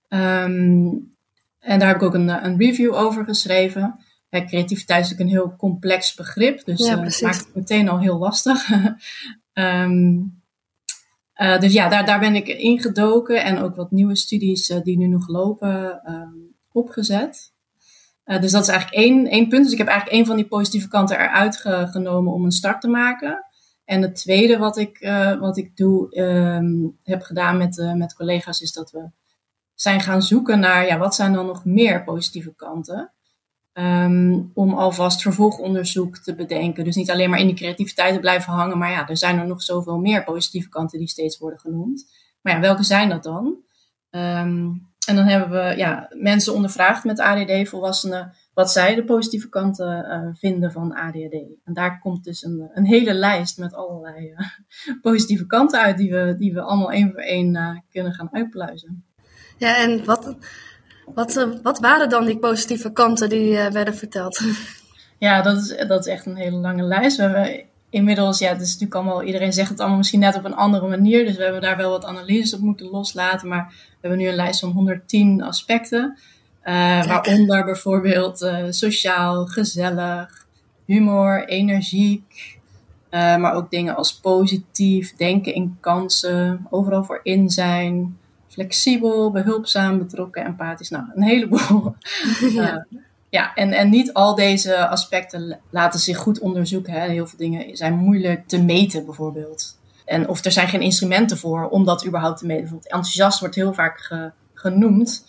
Um, 0.09 1.13
en 1.59 1.79
daar 1.79 1.87
heb 1.87 1.95
ik 1.95 2.03
ook 2.03 2.13
een, 2.13 2.45
een 2.45 2.57
review 2.57 2.93
over 2.93 3.25
geschreven. 3.25 3.99
Ja, 4.35 4.45
creativiteit 4.45 5.03
is 5.03 5.09
natuurlijk 5.09 5.37
een 5.37 5.43
heel 5.43 5.55
complex 5.57 6.13
begrip, 6.15 6.65
dus 6.65 6.85
ja, 6.85 6.91
uh, 6.91 7.21
maakt 7.21 7.45
het 7.45 7.55
meteen 7.55 7.89
al 7.89 7.99
heel 7.99 8.17
lastig. 8.17 8.69
um, 9.53 10.41
uh, 11.41 11.59
dus 11.59 11.73
ja, 11.73 11.89
daar, 11.89 12.05
daar 12.05 12.19
ben 12.19 12.35
ik 12.35 12.47
ingedoken 12.47 13.43
en 13.43 13.57
ook 13.57 13.75
wat 13.75 13.91
nieuwe 13.91 14.15
studies 14.15 14.69
uh, 14.69 14.81
die 14.83 14.97
nu 14.97 15.07
nog 15.07 15.27
lopen 15.27 16.01
um, 16.11 16.55
opgezet. 16.71 17.53
dus 18.23 18.51
dat 18.51 18.61
is 18.61 18.67
eigenlijk 18.67 19.03
één, 19.03 19.27
één 19.27 19.47
punt. 19.47 19.63
Dus 19.63 19.71
ik 19.71 19.77
heb 19.77 19.87
eigenlijk 19.87 20.17
één 20.17 20.25
van 20.25 20.35
die 20.35 20.47
positieve 20.47 20.87
kanten 20.87 21.19
eruit 21.19 21.57
ge, 21.57 21.87
genomen 21.91 22.33
om 22.33 22.45
een 22.45 22.51
start 22.51 22.81
te 22.81 22.87
maken. 22.87 23.45
En 23.85 24.01
het 24.01 24.15
tweede 24.15 24.57
wat 24.57 24.77
ik, 24.77 25.07
wat 25.39 25.57
ik 25.57 25.77
doe, 25.77 26.19
um, 26.19 26.97
heb 27.03 27.21
gedaan 27.21 27.57
met, 27.57 27.93
met 27.95 28.15
collega's 28.15 28.61
is 28.61 28.73
dat 28.73 28.91
we 28.91 29.09
zijn 29.75 30.01
gaan 30.01 30.21
zoeken 30.21 30.59
naar 30.59 30.85
ja, 30.85 30.97
wat 30.97 31.15
zijn 31.15 31.33
dan 31.33 31.45
nog 31.45 31.65
meer 31.65 32.03
positieve 32.03 32.55
kanten. 32.55 33.13
Um, 33.77 34.51
om 34.53 34.73
alvast 34.73 35.21
vervolgonderzoek 35.21 36.17
te 36.17 36.35
bedenken. 36.35 36.83
Dus 36.83 36.95
niet 36.95 37.11
alleen 37.11 37.29
maar 37.29 37.39
in 37.39 37.47
die 37.47 37.55
creativiteit 37.55 38.13
te 38.13 38.19
blijven 38.19 38.53
hangen, 38.53 38.77
maar 38.77 38.91
ja, 38.91 39.07
er 39.07 39.17
zijn 39.17 39.39
er 39.39 39.47
nog 39.47 39.61
zoveel 39.61 39.97
meer 39.97 40.23
positieve 40.23 40.69
kanten 40.69 40.99
die 40.99 41.07
steeds 41.07 41.37
worden 41.37 41.59
genoemd. 41.59 42.05
Maar 42.41 42.53
ja, 42.53 42.59
welke 42.59 42.83
zijn 42.83 43.09
dat 43.09 43.23
dan? 43.23 43.57
Um, 44.09 44.93
en 45.05 45.15
dan 45.15 45.25
hebben 45.25 45.49
we 45.49 45.77
ja, 45.77 46.09
mensen 46.09 46.53
ondervraagd 46.53 47.03
met 47.03 47.19
ADD, 47.19 47.69
volwassenen, 47.69 48.33
wat 48.53 48.71
zij 48.71 48.95
de 48.95 49.03
positieve 49.03 49.49
kanten 49.49 50.05
uh, 50.05 50.33
vinden 50.33 50.71
van 50.71 50.93
ADHD. 50.93 51.33
En 51.63 51.73
daar 51.73 51.99
komt 51.99 52.23
dus 52.23 52.43
een, 52.43 52.69
een 52.73 52.85
hele 52.85 53.13
lijst 53.13 53.57
met 53.57 53.73
allerlei 53.73 54.31
uh, 54.31 54.39
positieve 55.01 55.45
kanten 55.45 55.79
uit, 55.79 55.97
die 55.97 56.11
we, 56.11 56.35
die 56.37 56.53
we 56.53 56.61
allemaal 56.61 56.91
één 56.91 57.11
voor 57.11 57.21
één 57.21 57.55
uh, 57.55 57.77
kunnen 57.89 58.13
gaan 58.13 58.29
uitpluizen. 58.31 59.05
Ja, 59.57 59.77
en 59.77 60.05
wat, 60.05 60.35
wat, 61.13 61.47
wat 61.63 61.79
waren 61.79 62.09
dan 62.09 62.25
die 62.25 62.37
positieve 62.37 62.91
kanten 62.91 63.29
die 63.29 63.69
werden 63.71 63.95
verteld? 63.95 64.41
Ja, 65.17 65.41
dat 65.41 65.57
is, 65.57 65.87
dat 65.87 66.05
is 66.05 66.13
echt 66.13 66.25
een 66.25 66.35
hele 66.35 66.57
lange 66.57 66.83
lijst. 66.83 67.17
We 67.17 67.23
hebben 67.23 67.63
inmiddels, 67.89 68.39
ja, 68.39 68.49
het 68.49 68.61
is 68.61 68.67
natuurlijk 68.67 68.95
allemaal, 68.95 69.23
iedereen 69.23 69.53
zegt 69.53 69.69
het 69.69 69.79
allemaal 69.79 69.97
misschien 69.97 70.19
net 70.19 70.35
op 70.35 70.45
een 70.45 70.55
andere 70.55 70.87
manier. 70.87 71.25
Dus 71.25 71.35
we 71.35 71.43
hebben 71.43 71.61
daar 71.61 71.77
wel 71.77 71.89
wat 71.89 72.05
analyses 72.05 72.53
op 72.53 72.59
moeten 72.59 72.89
loslaten. 72.89 73.47
Maar 73.47 73.65
we 73.67 73.97
hebben 74.01 74.19
nu 74.19 74.27
een 74.27 74.35
lijst 74.35 74.59
van 74.59 74.71
110 74.71 75.43
aspecten. 75.43 76.17
Uh, 76.63 77.05
waaronder 77.05 77.65
bijvoorbeeld 77.65 78.41
uh, 78.41 78.65
sociaal, 78.69 79.45
gezellig, 79.45 80.45
humor, 80.85 81.45
energiek. 81.45 82.59
Uh, 83.11 83.37
maar 83.37 83.53
ook 83.53 83.71
dingen 83.71 83.95
als 83.95 84.19
positief, 84.19 85.15
denken 85.15 85.53
in 85.53 85.77
kansen, 85.79 86.67
overal 86.69 87.03
voor 87.03 87.19
in 87.23 87.49
zijn, 87.49 88.17
flexibel, 88.55 89.31
behulpzaam, 89.31 89.97
betrokken, 89.97 90.45
empathisch. 90.45 90.89
Nou, 90.89 91.03
een 91.13 91.23
heleboel. 91.23 91.95
ja. 92.53 92.85
ja, 93.29 93.53
en, 93.53 93.71
en 93.71 93.89
niet 93.89 94.13
al 94.13 94.35
deze 94.35 94.87
aspecten 94.87 95.59
laten 95.69 95.99
zich 95.99 96.17
goed 96.17 96.39
onderzoeken. 96.39 96.93
Hè. 96.93 97.09
Heel 97.09 97.27
veel 97.27 97.37
dingen 97.37 97.77
zijn 97.77 97.93
moeilijk 97.93 98.47
te 98.47 98.63
meten, 98.63 99.05
bijvoorbeeld. 99.05 99.77
En 100.05 100.27
of 100.27 100.45
er 100.45 100.51
zijn 100.51 100.67
geen 100.67 100.81
instrumenten 100.81 101.37
voor 101.37 101.67
om 101.69 101.85
dat 101.85 102.05
überhaupt 102.05 102.37
te 102.37 102.45
meten. 102.45 102.61
Bijvoorbeeld 102.61 102.91
enthousiast 102.91 103.39
wordt 103.39 103.55
heel 103.55 103.73
vaak 103.73 103.99
ge, 103.99 104.31
genoemd. 104.53 105.25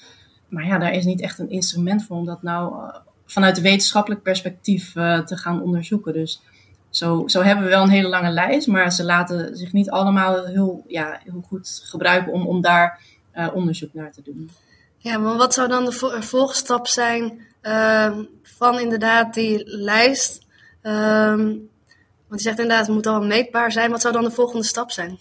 Maar 0.48 0.66
ja, 0.66 0.78
daar 0.78 0.92
is 0.92 1.04
niet 1.04 1.20
echt 1.20 1.38
een 1.38 1.50
instrument 1.50 2.04
voor 2.04 2.16
om 2.16 2.24
dat 2.24 2.42
nou 2.42 2.74
uh, 2.74 2.94
vanuit 3.26 3.56
een 3.56 3.62
wetenschappelijk 3.62 4.22
perspectief 4.22 4.94
uh, 4.94 5.18
te 5.18 5.36
gaan 5.36 5.62
onderzoeken. 5.62 6.12
Dus 6.12 6.42
zo, 6.90 7.22
zo 7.26 7.42
hebben 7.42 7.64
we 7.64 7.70
wel 7.70 7.82
een 7.82 7.88
hele 7.88 8.08
lange 8.08 8.30
lijst, 8.30 8.66
maar 8.66 8.92
ze 8.92 9.04
laten 9.04 9.56
zich 9.56 9.72
niet 9.72 9.90
allemaal 9.90 10.44
heel, 10.44 10.84
ja, 10.86 11.20
heel 11.24 11.44
goed 11.46 11.82
gebruiken 11.84 12.32
om, 12.32 12.46
om 12.46 12.60
daar 12.60 13.00
uh, 13.36 13.48
onderzoek 13.54 13.94
naar 13.94 14.12
te 14.12 14.22
doen. 14.22 14.50
Ja, 14.96 15.18
maar 15.18 15.36
wat 15.36 15.54
zou 15.54 15.68
dan 15.68 15.84
de 15.84 16.22
volgstap 16.22 16.86
zijn 16.86 17.40
ehm, 17.60 18.22
van 18.42 18.80
inderdaad 18.80 19.34
die 19.34 19.62
lijst? 19.64 20.44
Um, 20.82 21.68
want 22.28 22.40
je 22.40 22.48
zegt 22.48 22.58
inderdaad, 22.58 22.86
het 22.86 22.94
moet 22.94 23.06
al 23.06 23.22
meetbaar 23.22 23.72
zijn. 23.72 23.90
Wat 23.90 24.00
zou 24.00 24.12
dan 24.14 24.24
de 24.24 24.30
volgende 24.30 24.64
stap 24.64 24.90
zijn? 24.90 25.18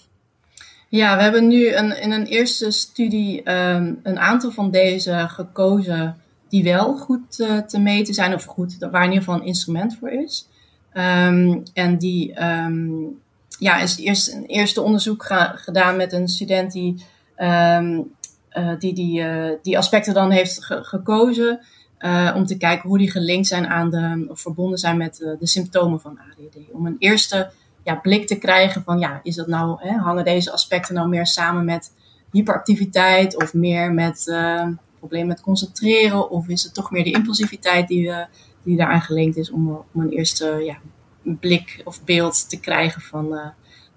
Ja, 0.89 1.15
we 1.15 1.23
hebben 1.23 1.47
nu 1.47 1.73
een, 1.73 2.01
in 2.01 2.11
een 2.11 2.25
eerste 2.25 2.71
studie 2.71 3.51
um, 3.51 3.99
een 4.03 4.19
aantal 4.19 4.51
van 4.51 4.71
deze 4.71 5.25
gekozen 5.29 6.17
die 6.49 6.63
wel 6.63 6.95
goed 6.97 7.39
uh, 7.39 7.57
te 7.57 7.79
meten 7.79 8.13
zijn, 8.13 8.33
of 8.33 8.43
goed, 8.43 8.77
waar 8.79 9.03
in 9.03 9.11
ieder 9.11 9.23
geval 9.23 9.39
een 9.39 9.47
instrument 9.47 9.97
voor 9.99 10.09
is. 10.09 10.47
Um, 10.93 11.63
en 11.73 11.97
die 11.97 12.43
um, 12.43 13.21
ja, 13.59 13.77
is 13.77 13.97
eerst 13.97 14.33
een 14.33 14.45
eerste 14.45 14.81
onderzoek 14.81 15.25
gedaan 15.55 15.95
met 15.95 16.13
een 16.13 16.27
student 16.27 16.71
die 16.71 17.05
uh, 17.37 18.79
die, 18.79 18.93
die, 18.93 19.21
uh, 19.21 19.51
die 19.61 19.77
aspecten 19.77 20.13
dan 20.13 20.31
heeft 20.31 20.63
ge 20.63 20.83
gekozen. 20.83 21.59
Uh, 21.99 22.33
om 22.35 22.45
te 22.45 22.57
kijken 22.57 22.89
hoe 22.89 22.97
die 22.97 23.11
gelinkt 23.11 23.47
zijn 23.47 23.67
aan 23.67 23.89
de, 23.89 24.25
of 24.29 24.39
verbonden 24.39 24.77
zijn 24.77 24.97
met 24.97 25.15
de, 25.39 25.47
symptomen 25.47 25.99
van 25.99 26.19
ADD. 26.19 26.71
Om 26.71 26.85
een 26.85 26.95
eerste 26.99 27.51
ja, 27.83 27.95
blik 27.95 28.27
te 28.27 28.37
krijgen 28.37 28.83
van 28.83 28.99
ja, 28.99 29.19
is 29.23 29.35
dat 29.35 29.47
nou, 29.47 29.77
hè, 29.79 29.97
hangen 29.97 30.23
deze 30.23 30.51
aspecten 30.51 30.95
nou 30.95 31.07
meer 31.07 31.25
samen 31.25 31.65
met 31.65 31.91
hyperactiviteit 32.31 33.35
of 33.35 33.53
meer 33.53 33.93
met 33.93 34.23
problemen 34.97 35.27
met 35.27 35.41
concentreren 35.41 36.29
of 36.29 36.47
is 36.47 36.63
het 36.63 36.73
toch 36.73 36.91
meer 36.91 37.03
de 37.03 37.11
impulsiviteit 37.11 37.87
die, 37.87 38.11
die 38.63 38.77
daaraan 38.77 39.01
gelinkt 39.01 39.37
is 39.37 39.51
om, 39.51 39.85
om 39.93 40.01
een 40.01 40.11
eerste 40.11 40.45
ja, 40.63 40.77
blik 41.21 41.81
of 41.83 42.03
beeld 42.03 42.49
te 42.49 42.59
krijgen 42.59 43.01
van 43.01 43.53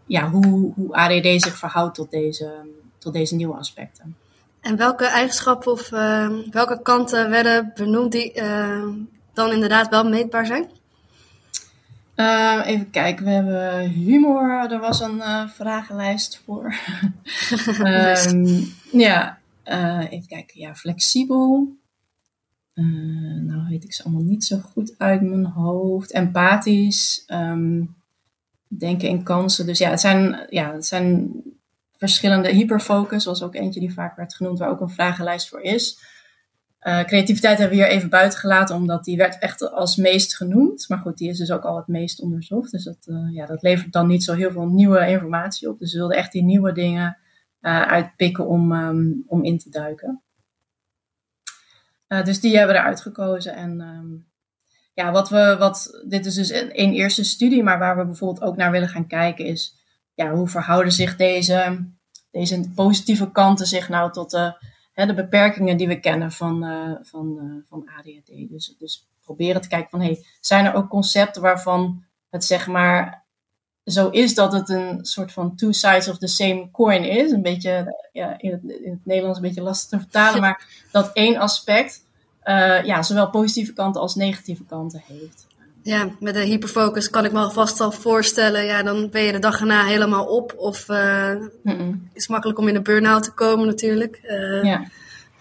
ja, 0.07 0.31
hoe, 0.31 0.73
hoe 0.75 0.95
ADD 0.95 1.43
zich 1.43 1.57
verhoudt 1.57 1.95
tot 1.95 2.11
deze, 2.11 2.53
tot 2.99 3.13
deze 3.13 3.35
nieuwe 3.35 3.57
aspecten. 3.57 4.17
En 4.61 4.77
welke 4.77 5.07
eigenschappen 5.07 5.73
of 5.73 5.89
welke 6.51 6.81
kanten 6.83 7.31
werden 7.31 7.73
benoemd 7.75 8.13
die 8.13 8.33
dan 9.33 9.53
inderdaad 9.53 9.89
wel 9.89 10.09
meetbaar 10.09 10.47
zijn? 10.47 10.69
Uh, 12.19 12.61
even 12.65 12.91
kijken, 12.91 13.25
we 13.25 13.31
hebben 13.31 13.91
humor. 13.91 14.71
Er 14.71 14.79
was 14.79 15.01
een 15.01 15.17
uh, 15.17 15.49
vragenlijst 15.49 16.43
voor. 16.45 16.75
um, 17.81 18.73
ja, 19.07 19.39
uh, 19.65 20.07
even 20.11 20.27
kijken. 20.27 20.61
Ja, 20.61 20.75
flexibel. 20.75 21.77
nou 23.41 23.69
weet 23.69 23.85
ik 23.85 23.93
ze 23.93 24.05
allemaal 24.05 24.23
niet 24.23 24.45
zo 24.45 24.59
goed 24.59 24.95
uit 24.99 25.21
mijn 25.21 25.45
hoofd. 25.45 26.13
Empathisch. 26.13 27.25
Um, 27.27 27.97
denken 28.69 29.09
in 29.09 29.23
kansen. 29.23 29.67
Dus 29.67 29.79
ja, 29.79 29.91
het 29.91 30.01
zijn, 30.01 30.47
ja, 30.51 30.73
het 30.73 30.87
zijn 30.87 31.31
verschillende 31.99 32.49
hyperfocus. 32.49 33.25
was 33.25 33.43
ook 33.43 33.55
eentje 33.55 33.81
die 33.81 33.93
vaak 33.93 34.17
werd 34.17 34.35
genoemd, 34.35 34.59
waar 34.59 34.71
ook 34.71 34.81
een 34.81 34.91
vragenlijst 34.91 35.49
voor 35.49 35.61
is. 35.61 35.99
Uh, 36.83 37.05
creativiteit 37.05 37.59
hebben 37.59 37.77
we 37.77 37.85
hier 37.85 37.93
even 37.93 38.09
buiten 38.09 38.39
gelaten, 38.39 38.77
omdat 38.77 39.05
die 39.05 39.17
werd 39.17 39.39
echt 39.39 39.71
als 39.71 39.97
meest 39.97 40.37
genoemd. 40.37 40.89
Maar 40.89 40.99
goed, 40.99 41.19
die 41.19 41.29
is 41.29 41.39
dus 41.39 41.51
ook 41.51 41.65
al 41.65 41.77
het 41.77 41.87
meest 41.87 42.21
onderzocht. 42.21 42.71
Dus 42.71 42.85
dat, 42.85 43.07
uh, 43.07 43.35
ja, 43.35 43.47
dat 43.47 43.63
levert 43.63 43.93
dan 43.93 44.07
niet 44.07 44.25
zo 44.25 44.35
heel 44.35 44.51
veel 44.51 44.67
nieuwe 44.67 45.09
informatie 45.09 45.69
op. 45.69 45.79
Dus 45.79 45.93
we 45.93 45.99
wilden 45.99 46.17
echt 46.17 46.33
die 46.33 46.43
nieuwe 46.43 46.73
dingen 46.73 47.19
uh, 47.61 47.83
uitpikken 47.83 48.47
om, 48.47 48.73
um, 48.73 49.25
om 49.27 49.45
in 49.45 49.59
te 49.59 49.71
duiken. 49.71 50.23
dus 52.07 52.41
die 52.41 52.57
hebben 52.57 52.75
we 52.75 52.81
eruit 52.81 53.01
gekozen. 53.01 53.55
En 53.55 53.81
um, 53.81 54.27
ja, 54.95 55.13
wat 55.13 55.29
we, 55.29 55.57
wat, 55.59 56.05
dit 56.09 56.27
is 56.27 56.35
dus 56.35 56.51
een, 56.51 56.71
een 56.81 56.93
eerste 56.93 57.25
studie, 57.25 57.63
maar 57.63 57.79
waar 57.79 57.97
we 57.97 58.05
bijvoorbeeld 58.05 58.47
ook 58.47 58.57
naar 58.57 58.71
willen 58.71 58.89
gaan 58.89 59.07
kijken 59.07 59.45
is, 59.45 59.78
ja, 60.19 60.31
hoe 60.31 60.49
verhouden 60.49 60.93
zich 60.93 61.17
deze, 61.17 61.87
deze 62.31 62.71
positieve 62.75 63.31
kanten 63.31 63.67
zich 63.67 63.89
nou 63.89 64.13
tot 64.13 64.31
de 64.31 64.67
hè, 64.93 65.07
de 65.07 65.15
beperkingen 65.15 65.77
die 65.77 65.89
we 65.89 66.01
kennen 66.01 66.33
van, 66.33 66.65
uh, 66.65 66.93
van, 67.03 67.39
uh, 67.43 67.69
van 67.69 67.89
ADHD. 67.99 68.51
Dus, 68.51 68.75
dus 68.79 69.07
proberen 69.25 69.61
te 69.61 69.69
kijken 69.69 69.91
van, 69.91 70.01
hey, 70.01 70.25
zijn 70.41 70.65
er 70.65 70.75
ook 70.75 70.89
concepten 70.89 71.43
waarvan 71.43 72.05
het 72.31 72.45
zeg 72.45 72.67
maar 72.67 73.25
zo 73.85 74.09
is 74.09 74.35
dat 74.35 74.53
het 74.53 74.69
een 74.69 75.05
soort 75.05 75.33
van 75.33 75.57
two 75.57 75.73
sides 75.73 76.09
of 76.09 76.19
the 76.19 76.27
same 76.27 76.69
coin 76.73 77.05
is. 77.05 77.31
Een 77.31 77.43
beetje, 77.43 77.97
ja, 78.13 78.39
in, 78.39 78.51
het, 78.51 78.63
in 78.65 78.91
het 78.91 79.07
Nederlands 79.07 79.39
een 79.39 79.45
beetje 79.45 79.63
lastig 79.63 79.89
te 79.89 79.99
vertalen, 79.99 80.41
maar 80.47 80.87
dat 80.93 81.13
één 81.13 81.37
aspect 81.37 82.07
ja, 82.85 83.03
zowel 83.03 83.31
positieve 83.31 83.73
kanten 83.73 84.01
als 84.01 84.15
negatieve 84.15 84.65
kanten 84.65 85.03
heeft. 85.07 85.47
Ja, 85.89 86.09
met 86.21 86.35
de 86.35 86.41
hyperfocus 86.41 87.11
kan 87.11 87.25
ik 87.25 87.33
me 87.33 87.39
alvast 87.39 87.81
al 87.81 87.93
voorstellen. 87.93 88.65
Ja, 88.65 88.83
dan 88.83 89.11
ben 89.11 89.23
je 89.23 89.33
de 89.33 89.39
dag 89.39 89.61
erna 89.61 89.85
helemaal 89.85 90.27
op. 90.27 90.55
Of 90.57 90.89
uh, 90.89 91.33
mm 91.33 91.51
-mm. 91.63 92.09
is 92.13 92.29
makkelijk 92.29 92.59
om 92.59 92.69
in 92.69 92.75
een 92.75 92.83
burn-out 92.83 93.23
te 93.23 93.33
komen 93.33 93.67
natuurlijk. 93.67 94.21
Uh, 94.25 94.63
ja. 94.63 94.81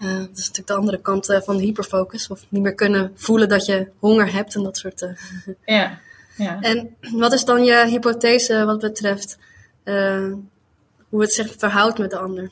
Uh, 0.01 0.18
dat 0.18 0.30
is 0.38 0.38
natuurlijk 0.38 0.68
de 0.68 0.74
andere 0.74 1.01
kant 1.01 1.25
van 1.25 1.58
de 1.58 1.63
hyperfocus. 1.63 2.27
Of 2.27 2.46
niet 2.50 2.62
meer 2.62 2.74
kunnen 2.74 3.12
voelen 3.16 3.50
dat 3.50 3.66
je 3.66 3.88
honger 4.00 4.34
hebt 4.34 4.56
en 4.56 4.63
dat 4.63 4.77
soort. 4.77 5.08
ja. 5.66 6.00
ja. 6.38 6.62
En 6.62 6.96
wat 7.00 7.34
is 7.34 7.46
dan 7.46 7.63
je 7.63 7.86
hypothese 7.88 8.66
wat 8.66 8.80
betreft 8.80 9.38
hoe 11.10 11.22
het 11.22 11.34
zich 11.34 11.56
verhoudt 11.58 11.98
met 11.98 12.10
de 12.10 12.18
ander? 12.18 12.51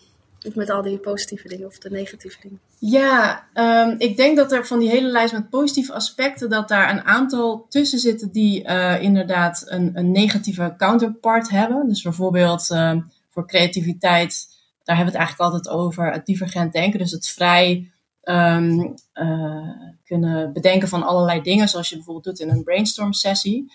Met 0.53 0.69
al 0.69 0.81
die 0.81 0.97
positieve 0.97 1.47
dingen 1.47 1.67
of 1.67 1.77
de 1.77 1.89
negatieve 1.89 2.37
dingen? 2.41 2.59
Ja, 2.79 3.47
um, 3.53 3.95
ik 3.97 4.17
denk 4.17 4.37
dat 4.37 4.51
er 4.51 4.65
van 4.65 4.79
die 4.79 4.89
hele 4.89 5.07
lijst 5.07 5.33
met 5.33 5.49
positieve 5.49 5.93
aspecten, 5.93 6.49
dat 6.49 6.67
daar 6.67 6.91
een 6.91 7.03
aantal 7.03 7.65
tussen 7.69 7.99
zitten 7.99 8.31
die 8.31 8.63
uh, 8.63 9.01
inderdaad 9.01 9.63
een, 9.67 9.91
een, 9.93 10.11
negatieve 10.11 10.73
counterpart 10.77 11.49
hebben. 11.49 11.87
Dus 11.87 12.01
bijvoorbeeld 12.01 12.69
uh, 12.69 12.95
voor 13.29 13.47
creativiteit, 13.47 14.47
daar 14.83 14.95
hebben 14.95 15.13
we 15.13 15.19
het 15.19 15.27
eigenlijk 15.27 15.53
altijd 15.53 15.75
over 15.75 16.11
het 16.11 16.25
divergent 16.25 16.73
denken. 16.73 16.99
Dus 16.99 17.11
het 17.11 17.27
vrij 17.27 17.91
um, 18.23 18.93
uh, 19.13 19.69
kunnen 20.03 20.53
bedenken 20.53 20.87
van 20.87 21.03
allerlei 21.03 21.41
dingen, 21.41 21.67
zoals 21.67 21.89
je 21.89 21.95
bijvoorbeeld 21.95 22.25
doet 22.25 22.39
in 22.39 22.49
een 22.49 22.63
brainstorm 22.63 23.13
sessie. 23.13 23.71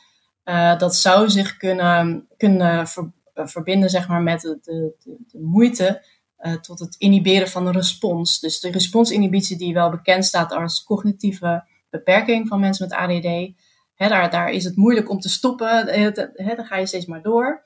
dat 0.78 0.96
zou 0.96 1.30
zich 1.30 1.56
kunnen, 1.56 2.26
kunnen 2.36 2.88
ver, 2.88 3.10
verbinden 3.34 3.90
zeg 3.90 4.08
maar, 4.08 4.22
met 4.22 4.40
de, 4.40 4.92
de 5.32 5.38
moeite 5.38 6.02
uh, 6.42 6.54
tot 6.54 6.78
het 6.78 6.94
inhiberen 6.98 7.48
van 7.48 7.66
een 7.66 7.72
respons. 7.72 8.40
Dus 8.40 8.60
de 8.60 8.70
responsinhibitie 8.70 9.56
die 9.56 9.74
wel 9.74 9.90
bekend 9.90 10.24
staat 10.24 10.52
als 10.52 10.84
cognitieve 10.84 11.64
beperking 11.90 12.48
van 12.48 12.60
mensen 12.60 12.88
met 12.88 12.98
ADD. 12.98 13.58
Daar, 13.96 14.30
daar 14.30 14.50
is 14.50 14.64
het 14.64 14.76
moeilijk 14.76 15.10
om 15.10 15.20
te 15.20 15.28
stoppen. 15.28 15.86
Hè, 16.34 16.54
dan 16.54 16.64
ga 16.64 16.76
je 16.76 16.86
steeds 16.86 17.06
maar 17.06 17.22
door. 17.22 17.62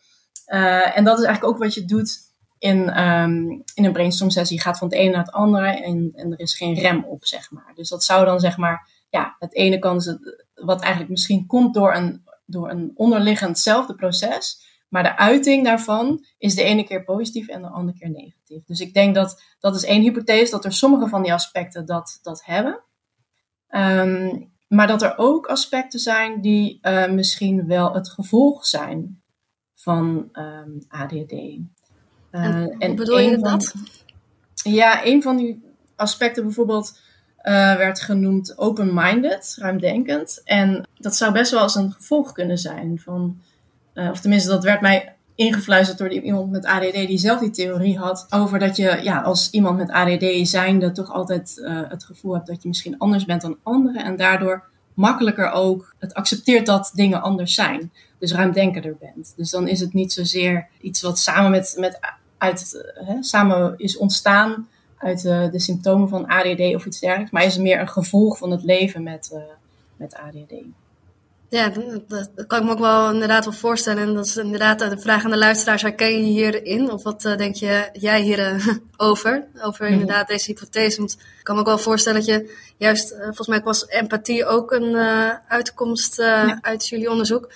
Uh, 0.47 0.97
en 0.97 1.05
dat 1.05 1.19
is 1.19 1.25
eigenlijk 1.25 1.55
ook 1.55 1.63
wat 1.63 1.75
je 1.75 1.85
doet 1.85 2.19
in, 2.59 3.03
um, 3.03 3.63
in 3.75 3.85
een 3.85 3.93
brainstorm 3.93 4.31
sessie. 4.31 4.57
Je 4.57 4.63
gaat 4.63 4.79
van 4.79 4.89
het 4.89 4.97
ene 4.97 5.11
naar 5.11 5.25
het 5.25 5.33
andere 5.33 5.67
en, 5.67 6.13
en 6.15 6.33
er 6.33 6.41
is 6.41 6.57
geen 6.57 6.75
rem 6.75 7.05
op, 7.05 7.27
zeg 7.27 7.51
maar. 7.51 7.73
Dus 7.75 7.89
dat 7.89 8.05
zou 8.05 8.25
dan 8.25 8.41
zeg 8.41 8.57
maar, 8.57 8.89
ja, 9.11 9.37
het 9.39 9.55
ene 9.55 9.79
kan, 9.79 10.03
wat 10.55 10.81
eigenlijk 10.81 11.11
misschien 11.11 11.47
komt 11.47 11.75
door 11.75 11.95
een, 11.95 12.23
door 12.47 12.71
een 12.71 12.93
onderliggendzelfde 12.95 13.95
proces 13.95 14.63
Maar 14.95 15.03
de 15.03 15.17
uiting 15.17 15.65
daarvan 15.65 16.25
is 16.39 16.55
de 16.55 16.63
ene 16.63 16.85
keer 16.85 17.05
positief 17.05 17.49
en 17.49 17.63
de 17.63 17.69
andere 17.69 17.99
keer 17.99 18.11
negatief. 18.11 18.65
Dus 18.65 18.81
ik 18.81 18.95
denk 18.95 19.15
dat 19.15 19.43
dat 19.59 19.75
is 19.75 19.85
één 19.85 20.03
hypothese, 20.03 20.51
dat 20.51 20.65
er 20.65 20.73
sommige 20.73 21.09
van 21.09 21.23
die 21.23 21.33
aspecten 21.33 21.87
dat, 21.87 22.19
dat 22.23 22.45
hebben. 22.45 22.83
Ehm, 23.69 24.43
maar 24.69 24.87
dat 24.87 25.03
er 25.03 25.19
ook 25.19 25.47
aspecten 25.47 26.01
zijn 26.01 26.41
die 26.41 26.79
uh, 26.83 27.11
misschien 27.11 27.67
wel 27.67 27.95
het 27.95 28.09
gevolg 28.09 28.67
zijn 28.67 29.23
van 29.75 30.29
um, 30.33 30.85
ADHD. 30.89 31.33
Uh, 31.33 31.59
en, 32.31 32.77
en 32.79 32.95
bedoel 32.95 33.19
je 33.19 33.39
dat? 33.39 33.75
Ja, 34.55 35.07
een 35.07 35.23
van 35.23 35.37
die 35.37 35.63
aspecten 35.97 36.43
bijvoorbeeld 36.43 37.01
uh, 37.43 37.77
werd 37.77 38.01
genoemd 38.01 38.59
open-minded, 38.59 39.57
ruimdenkend. 39.59 40.41
En 40.45 40.89
dat 40.95 41.17
zou 41.17 41.33
best 41.33 41.51
wel 41.51 41.63
eens 41.63 41.75
een 41.75 41.93
gevolg 41.93 42.33
kunnen 42.33 42.59
zijn 42.59 42.99
van, 42.99 43.41
uh, 43.95 44.11
of 44.11 44.21
tenminste 44.21 44.49
dat 44.49 44.65
werd 44.65 44.81
mij 44.81 45.15
ingefluisterd 45.35 45.99
door 45.99 46.09
iemand 46.09 46.51
met 46.51 46.65
ADD 46.65 46.93
die 46.93 47.19
zelf 47.19 47.41
die 47.41 47.51
theorie 47.51 47.99
had 47.99 48.27
over 48.31 48.59
dat 48.59 48.77
je 48.77 49.01
ja, 49.03 49.21
als 49.21 49.51
iemand 49.51 49.77
met 49.77 49.91
ADD 49.91 50.49
zijnde 50.49 50.93
toch 50.93 51.13
altijd 51.13 51.57
uh, 51.57 51.81
het 51.89 52.05
gevoel 52.05 52.35
hebt 52.35 52.47
dat 52.47 52.63
je 52.63 52.69
misschien 52.69 52.99
anders 52.99 53.25
bent 53.25 53.41
dan 53.41 53.59
anderen 53.63 54.05
en 54.05 54.17
daardoor 54.17 54.65
makkelijker 54.95 55.51
ook 55.51 55.95
het 55.99 56.15
accepteert 56.15 56.67
dat 56.67 56.91
dingen 56.95 57.23
anders 57.23 57.55
zijn. 57.55 57.93
Dus 58.19 58.33
ruimdenkender 58.33 58.97
bent. 59.01 59.33
Dus 59.37 59.51
dan 59.51 59.69
is 59.69 59.81
het 59.81 59.93
niet 59.93 60.13
zozeer 60.13 60.69
iets 60.81 61.03
wat 61.03 61.19
samen 61.19 61.51
met, 61.51 61.77
met 61.79 61.99
uit, 62.39 62.85
hè, 62.95 63.23
samen 63.23 63.75
is 63.77 63.97
ontstaan 63.97 64.69
uit 64.99 65.23
de 65.23 65.61
symptomen 65.61 66.09
van 66.09 66.27
ADD 66.27 66.75
of 66.75 66.87
iets 66.87 67.01
dergelijks, 67.01 67.31
maar 67.31 67.45
is 67.45 67.59
meer 67.59 67.81
een 67.81 67.89
gevolg 67.89 68.39
van 68.39 68.51
het 68.51 68.63
leven 68.63 69.03
met, 69.03 69.39
met 69.97 70.15
ADD. 70.15 70.55
Ja, 71.49 71.69
dat, 71.69 72.09
dat, 72.09 72.47
kan 72.47 72.59
ik 72.59 72.65
me 72.65 72.71
ook 72.71 72.79
wel 72.79 73.13
inderdaad 73.13 73.45
wel 73.45 73.55
voorstellen. 73.55 74.03
En 74.03 74.15
dat 74.15 74.27
is 74.27 74.37
inderdaad 74.37 74.79
de 74.79 74.99
vraag 74.99 75.25
aan 75.25 75.31
de 75.31 75.39
luisteraars, 75.39 75.83
herken 75.83 76.19
je 76.19 76.33
hierin? 76.33 76.91
Of 76.91 77.03
wat 77.03 77.25
uh, 77.25 77.37
denk 77.37 77.55
je, 77.55 77.89
jij 77.93 78.23
hierover? 78.23 78.81
over 78.97 79.47
over 79.63 79.87
inderdaad 79.87 80.29
deze 80.29 80.51
hypothese. 80.51 80.99
Want 80.99 81.13
ik 81.13 81.45
kan 81.45 81.55
me 81.55 81.61
ook 81.61 81.67
wel 81.67 81.79
voorstellen 81.79 82.21
dat 82.21 82.29
je 82.29 82.57
juist, 82.77 83.15
volgens 83.19 83.49
mij 83.49 83.61
was 83.61 83.87
empathie 83.87 84.47
ook 84.47 84.73
een 84.73 84.97
uitkomst 85.49 86.17
ja. 86.17 86.59
uit 86.61 86.89
jullie 86.89 87.11
onderzoek. 87.11 87.53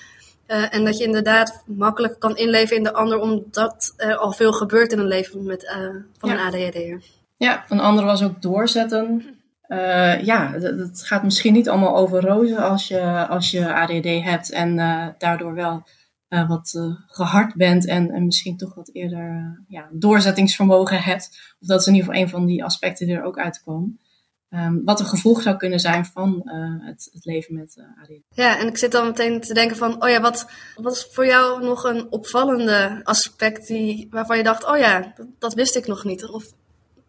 En 0.46 0.84
dat 0.84 0.98
je 0.98 1.04
inderdaad 1.04 1.62
makkelijk 1.66 2.18
kan 2.18 2.36
inleven 2.36 2.76
in 2.76 2.82
de 2.82 2.92
ander, 2.92 3.18
omdat 3.18 3.94
er 3.96 4.16
al 4.16 4.32
veel 4.32 4.52
gebeurt 4.52 4.92
in 4.92 4.98
een 4.98 5.06
leven 5.06 5.44
met, 5.44 5.76
van 6.18 6.30
ja. 6.30 6.34
een 6.34 6.46
ADHD'er. 6.46 7.02
Ja, 7.36 7.64
een 7.68 7.80
andere 7.80 8.06
was 8.06 8.22
ook 8.22 8.42
doorzetten. 8.42 9.37
Uh, 9.68 10.24
ja, 10.24 10.52
het 10.52 11.02
gaat 11.02 11.22
misschien 11.22 11.52
niet 11.52 11.68
allemaal 11.68 11.96
over 11.96 12.20
rozen 12.20 12.58
als 12.58 12.88
je, 12.88 13.26
als 13.26 13.50
je 13.50 13.74
ADD 13.74 14.24
hebt 14.24 14.52
en 14.52 14.76
daardoor 15.18 15.54
wel 15.54 15.86
wat 16.28 16.96
gehard 17.06 17.54
bent 17.54 17.86
en, 17.86 18.10
en 18.10 18.24
misschien 18.24 18.56
toch 18.56 18.74
wat 18.74 18.90
eerder 18.92 19.60
ja, 19.68 19.88
doorzettingsvermogen 19.92 21.02
hebt. 21.02 21.54
Of 21.60 21.68
dat 21.68 21.80
is 21.80 21.86
in 21.86 21.94
ieder 21.94 22.08
geval 22.08 22.22
een 22.22 22.30
van 22.30 22.46
die 22.46 22.64
aspecten 22.64 23.06
die 23.06 23.16
er 23.16 23.24
ook 23.24 23.38
uitkomen. 23.38 24.00
Um, 24.50 24.84
wat 24.84 25.00
een 25.00 25.06
gevolg 25.06 25.42
zou 25.42 25.56
kunnen 25.56 25.80
zijn 25.80 26.04
van 26.04 26.50
het, 26.84 27.08
het, 27.12 27.24
leven 27.24 27.54
met 27.54 27.82
ADD. 28.02 28.12
Ja, 28.28 28.58
en 28.58 28.66
ik 28.66 28.76
zit 28.76 28.92
dan 28.92 29.06
meteen 29.06 29.40
te 29.40 29.54
denken 29.54 29.76
van, 29.76 30.02
oh 30.02 30.08
ja, 30.08 30.20
wat, 30.20 30.50
wat 30.74 30.92
is 30.92 31.08
voor 31.12 31.26
jou 31.26 31.64
nog 31.64 31.84
een 31.84 32.12
opvallende 32.12 33.00
aspect 33.02 33.66
die, 33.66 34.06
waarvan 34.10 34.36
je 34.36 34.42
dacht, 34.42 34.66
oh 34.66 34.78
ja, 34.78 35.12
dat, 35.16 35.26
dat 35.38 35.54
wist 35.54 35.76
ik 35.76 35.86
nog 35.86 36.04
niet? 36.04 36.26
Of 36.26 36.52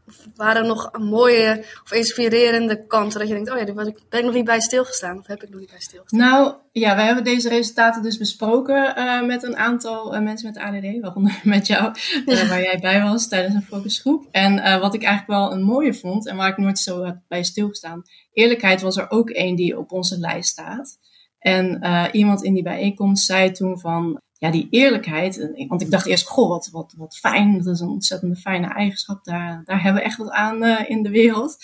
of 0.10 0.28
waren 0.36 0.62
er 0.62 0.68
nog 0.68 0.92
mooie 1.00 1.66
of 1.84 1.92
inspirerende 1.92 2.86
kanten 2.88 3.20
dat 3.20 3.28
je 3.28 3.34
denkt, 3.34 3.52
oh 3.52 3.58
ja, 3.58 3.66
daar 3.66 3.76
ben 3.76 3.88
ik 4.10 4.24
nog 4.24 4.34
niet 4.34 4.46
bij 4.46 4.60
stilgestaan 4.60 5.18
of 5.18 5.28
heb 5.28 5.44
ik 5.44 5.50
nog 5.50 5.60
niet 5.60 5.70
bij 5.70 5.80
stilgestaan? 5.80 6.20
Nou 6.20 6.54
ja, 6.72 6.96
wij 6.96 7.06
hebben 7.06 7.24
deze 7.24 7.50
resultaten 7.50 8.02
dus 8.02 8.18
besproken 8.18 8.94
uh, 8.98 9.26
met 9.26 9.44
een 9.44 9.58
aantal 9.58 10.16
uh, 10.16 10.22
mensen 10.22 10.52
met 10.54 10.62
ADD, 10.62 11.02
waaronder 11.02 11.40
met 11.56 11.68
jou, 11.68 11.94
uh, 12.26 12.50
waar 12.50 12.62
jij 12.62 12.80
bij 12.82 13.02
was 13.02 13.28
tijdens 13.28 13.56
een 13.56 13.62
focusgroep. 13.62 14.28
En 14.32 14.80
wat 14.80 14.94
ik 14.94 15.04
eigenlijk 15.04 15.40
wel 15.40 15.52
een 15.52 15.64
mooie 15.64 15.94
vond 15.94 16.28
en 16.28 16.36
waar 16.36 16.50
ik 16.50 16.58
nooit 16.58 16.80
zo 16.80 17.04
heb 17.04 17.18
bij 17.28 17.44
stilgestaan, 17.44 18.02
eerlijkheid 18.34 18.82
was 18.82 18.98
er 18.98 19.10
ook 19.10 19.30
één 19.30 19.56
die 19.56 19.78
op 19.78 19.92
onze 19.92 20.20
lijst 20.20 20.50
staat. 20.50 20.98
En 21.40 21.82
iemand 22.12 22.44
in 22.44 22.54
die 22.54 22.64
bijeenkomst 22.64 23.26
zei 23.26 23.52
toen 23.52 23.80
van, 23.80 24.20
ja, 24.40 24.52
die 24.52 24.68
eerlijkheid. 24.70 25.52
Want 25.68 25.82
ik 25.82 25.92
dacht 25.92 26.06
eerst, 26.06 26.28
goh, 26.28 26.50
wat, 26.50 26.70
wat, 26.72 26.94
wat 26.98 27.18
fijn. 27.18 27.58
Dat 27.58 27.74
is 27.74 27.80
een 27.80 27.88
ontzettende 27.88 28.36
fijne 28.36 28.68
eigenschap. 28.68 29.24
Daar, 29.24 29.62
daar 29.66 29.84
hebben 29.84 30.02
we 30.02 30.08
echt 30.08 30.18
wat 30.18 30.30
aan 30.30 30.64
uh, 30.64 30.90
in 30.90 31.04
de 31.04 31.10
wereld. 31.10 31.58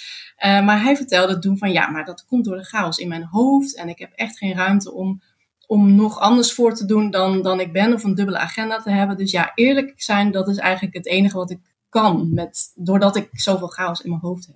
Uh, 0.46 0.66
maar 0.66 0.82
hij 0.82 0.96
vertelde 0.96 1.40
toen 1.40 1.58
van, 1.58 1.72
ja, 1.72 1.90
maar 1.90 2.06
dat 2.06 2.26
komt 2.26 2.46
door 2.46 2.58
de 2.58 2.64
chaos 2.64 2.98
in 2.98 3.08
mijn 3.08 3.24
hoofd. 3.24 3.76
En 3.76 3.90
ik 3.90 4.00
heb 4.00 4.12
echt 4.16 4.38
geen 4.38 4.54
ruimte 4.54 4.94
om, 4.94 5.22
om 5.68 5.96
nog 5.96 6.20
anders 6.20 6.54
voor 6.54 6.74
te 6.74 6.86
doen 6.86 7.12
dan, 7.12 7.42
dan 7.42 7.60
ik 7.60 7.74
ben. 7.74 7.94
Of 7.94 8.04
een 8.04 8.16
dubbele 8.16 8.38
agenda 8.38 8.82
te 8.82 8.92
hebben. 8.92 9.18
Dus 9.18 9.32
ja, 9.32 9.52
eerlijk 9.56 9.94
zijn, 9.96 10.32
dat 10.32 10.48
is 10.48 10.58
eigenlijk 10.58 10.96
het 10.96 11.08
enige 11.08 11.38
wat 11.38 11.52
ik 11.52 11.60
kan. 11.90 12.34
Met, 12.34 12.72
doordat 12.76 13.16
ik 13.16 13.30
zoveel 13.32 13.68
chaos 13.68 14.02
in 14.02 14.10
mijn 14.10 14.22
hoofd 14.22 14.48
heb. 14.48 14.56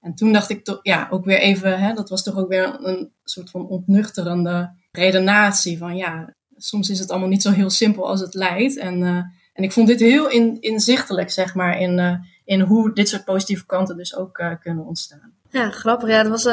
En 0.00 0.14
toen 0.14 0.32
dacht 0.32 0.50
ik 0.50 0.64
toch, 0.64 0.78
ja, 0.82 1.08
ook 1.10 1.24
weer 1.24 1.38
even, 1.38 1.80
hè, 1.80 1.94
dat 1.94 2.08
was 2.08 2.22
toch 2.22 2.36
ook 2.36 2.48
weer 2.48 2.78
een 2.80 3.12
soort 3.24 3.50
van 3.50 3.66
ontnuchterende 3.66 4.70
redenatie 4.90 5.78
van, 5.78 5.96
ja, 5.96 6.34
soms 6.58 6.90
is 6.90 6.98
het 6.98 7.10
allemaal 7.10 7.28
niet 7.28 7.42
zo 7.42 7.50
heel 7.50 7.70
simpel 7.70 8.08
als 8.08 8.20
het 8.20 8.34
lijkt. 8.34 8.76
En, 8.76 9.00
uh, 9.00 9.22
en 9.52 9.64
ik 9.64 9.72
vond 9.72 9.86
dit 9.86 10.00
heel 10.00 10.28
in, 10.28 10.56
inzichtelijk, 10.60 11.30
zeg 11.30 11.54
maar, 11.54 11.80
in, 11.80 11.98
uh, 11.98 12.14
in 12.44 12.60
hoe 12.60 12.94
dit 12.94 13.08
soort 13.08 13.24
positieve 13.24 13.66
kanten 13.66 13.96
dus 13.96 14.16
ook 14.16 14.38
uh, 14.38 14.52
kunnen 14.60 14.86
ontstaan. 14.86 15.32
Ja, 15.50 15.70
grappig. 15.70 16.08
Ja, 16.08 16.22
dat 16.22 16.30
was 16.30 16.44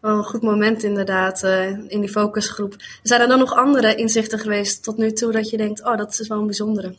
wel 0.00 0.18
een 0.18 0.24
goed 0.24 0.42
moment 0.42 0.82
inderdaad 0.82 1.42
in 1.88 2.00
die 2.00 2.08
focusgroep. 2.08 2.76
Zijn 3.02 3.20
er 3.20 3.28
dan 3.28 3.38
nog 3.38 3.54
andere 3.54 3.94
inzichten 3.94 4.38
geweest 4.38 4.82
tot 4.82 4.96
nu 4.96 5.12
toe 5.12 5.32
dat 5.32 5.50
je 5.50 5.56
denkt, 5.56 5.84
oh, 5.84 5.96
dat 5.96 6.20
is 6.20 6.28
wel 6.28 6.38
een 6.38 6.46
bijzondere? 6.46 6.96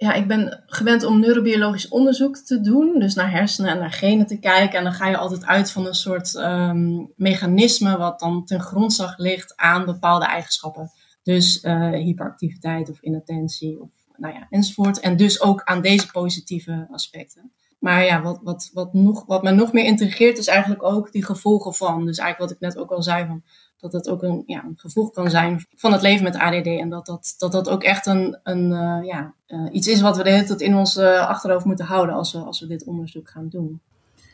Ja, 0.00 0.12
ik 0.12 0.28
ben 0.28 0.62
gewend 0.66 1.04
om 1.04 1.20
neurobiologisch 1.20 1.88
onderzoek 1.88 2.36
te 2.36 2.60
doen, 2.60 2.98
dus 2.98 3.14
naar 3.14 3.30
hersenen 3.30 3.70
en 3.70 3.78
naar 3.78 3.92
genen 3.92 4.26
te 4.26 4.38
kijken. 4.38 4.78
En 4.78 4.84
dan 4.84 4.92
ga 4.92 5.08
je 5.08 5.16
altijd 5.16 5.44
uit 5.44 5.70
van 5.70 5.86
een 5.86 5.94
soort 5.94 6.34
um, 6.34 7.12
mechanisme 7.16 7.96
wat 7.96 8.20
dan 8.20 8.44
ten 8.44 8.60
grondslag 8.60 9.16
ligt 9.16 9.56
aan 9.56 9.84
bepaalde 9.84 10.24
eigenschappen. 10.24 10.90
Dus 11.34 11.64
uh, 11.64 11.90
hyperactiviteit 11.90 12.90
of 12.90 13.00
inattentie 13.00 13.80
of 13.80 13.88
nou 14.16 14.34
ja, 14.34 14.46
enzovoort. 14.50 15.00
En 15.00 15.16
dus 15.16 15.40
ook 15.40 15.62
aan 15.64 15.82
deze 15.82 16.10
positieve 16.10 16.86
aspecten. 16.90 17.52
Maar 17.78 18.04
ja, 18.04 18.22
wat, 18.22 18.40
wat, 18.42 18.70
wat, 18.72 18.92
nog, 18.92 19.24
wat 19.26 19.42
me 19.42 19.50
nog 19.50 19.72
meer 19.72 19.84
intrigeert 19.84 20.38
is 20.38 20.46
eigenlijk 20.46 20.82
ook 20.82 21.12
die 21.12 21.24
gevolgen 21.24 21.74
van. 21.74 22.06
Dus 22.06 22.18
eigenlijk 22.18 22.38
wat 22.38 22.50
ik 22.50 22.74
net 22.74 22.82
ook 22.82 22.90
al 22.90 23.02
zei, 23.02 23.26
van, 23.26 23.42
dat 23.78 23.92
het 23.92 24.08
ook 24.08 24.22
een, 24.22 24.42
ja, 24.46 24.64
een 24.64 24.74
gevolg 24.76 25.10
kan 25.10 25.30
zijn 25.30 25.66
van 25.76 25.92
het 25.92 26.02
leven 26.02 26.24
met 26.24 26.36
ADD. 26.36 26.66
En 26.66 26.88
dat 26.88 27.06
dat, 27.06 27.34
dat, 27.38 27.52
dat 27.52 27.68
ook 27.68 27.82
echt 27.82 28.06
een, 28.06 28.38
een, 28.42 28.70
uh, 28.70 29.06
ja, 29.06 29.34
uh, 29.48 29.68
iets 29.72 29.88
is 29.88 30.00
wat 30.00 30.16
we 30.16 30.22
de 30.22 30.30
hele 30.30 30.44
tijd 30.44 30.60
in 30.60 30.76
ons 30.76 30.98
achterhoofd 30.98 31.64
moeten 31.64 31.86
houden 31.86 32.14
als 32.14 32.32
we, 32.32 32.38
als 32.38 32.60
we 32.60 32.66
dit 32.66 32.84
onderzoek 32.84 33.28
gaan 33.28 33.48
doen. 33.48 33.80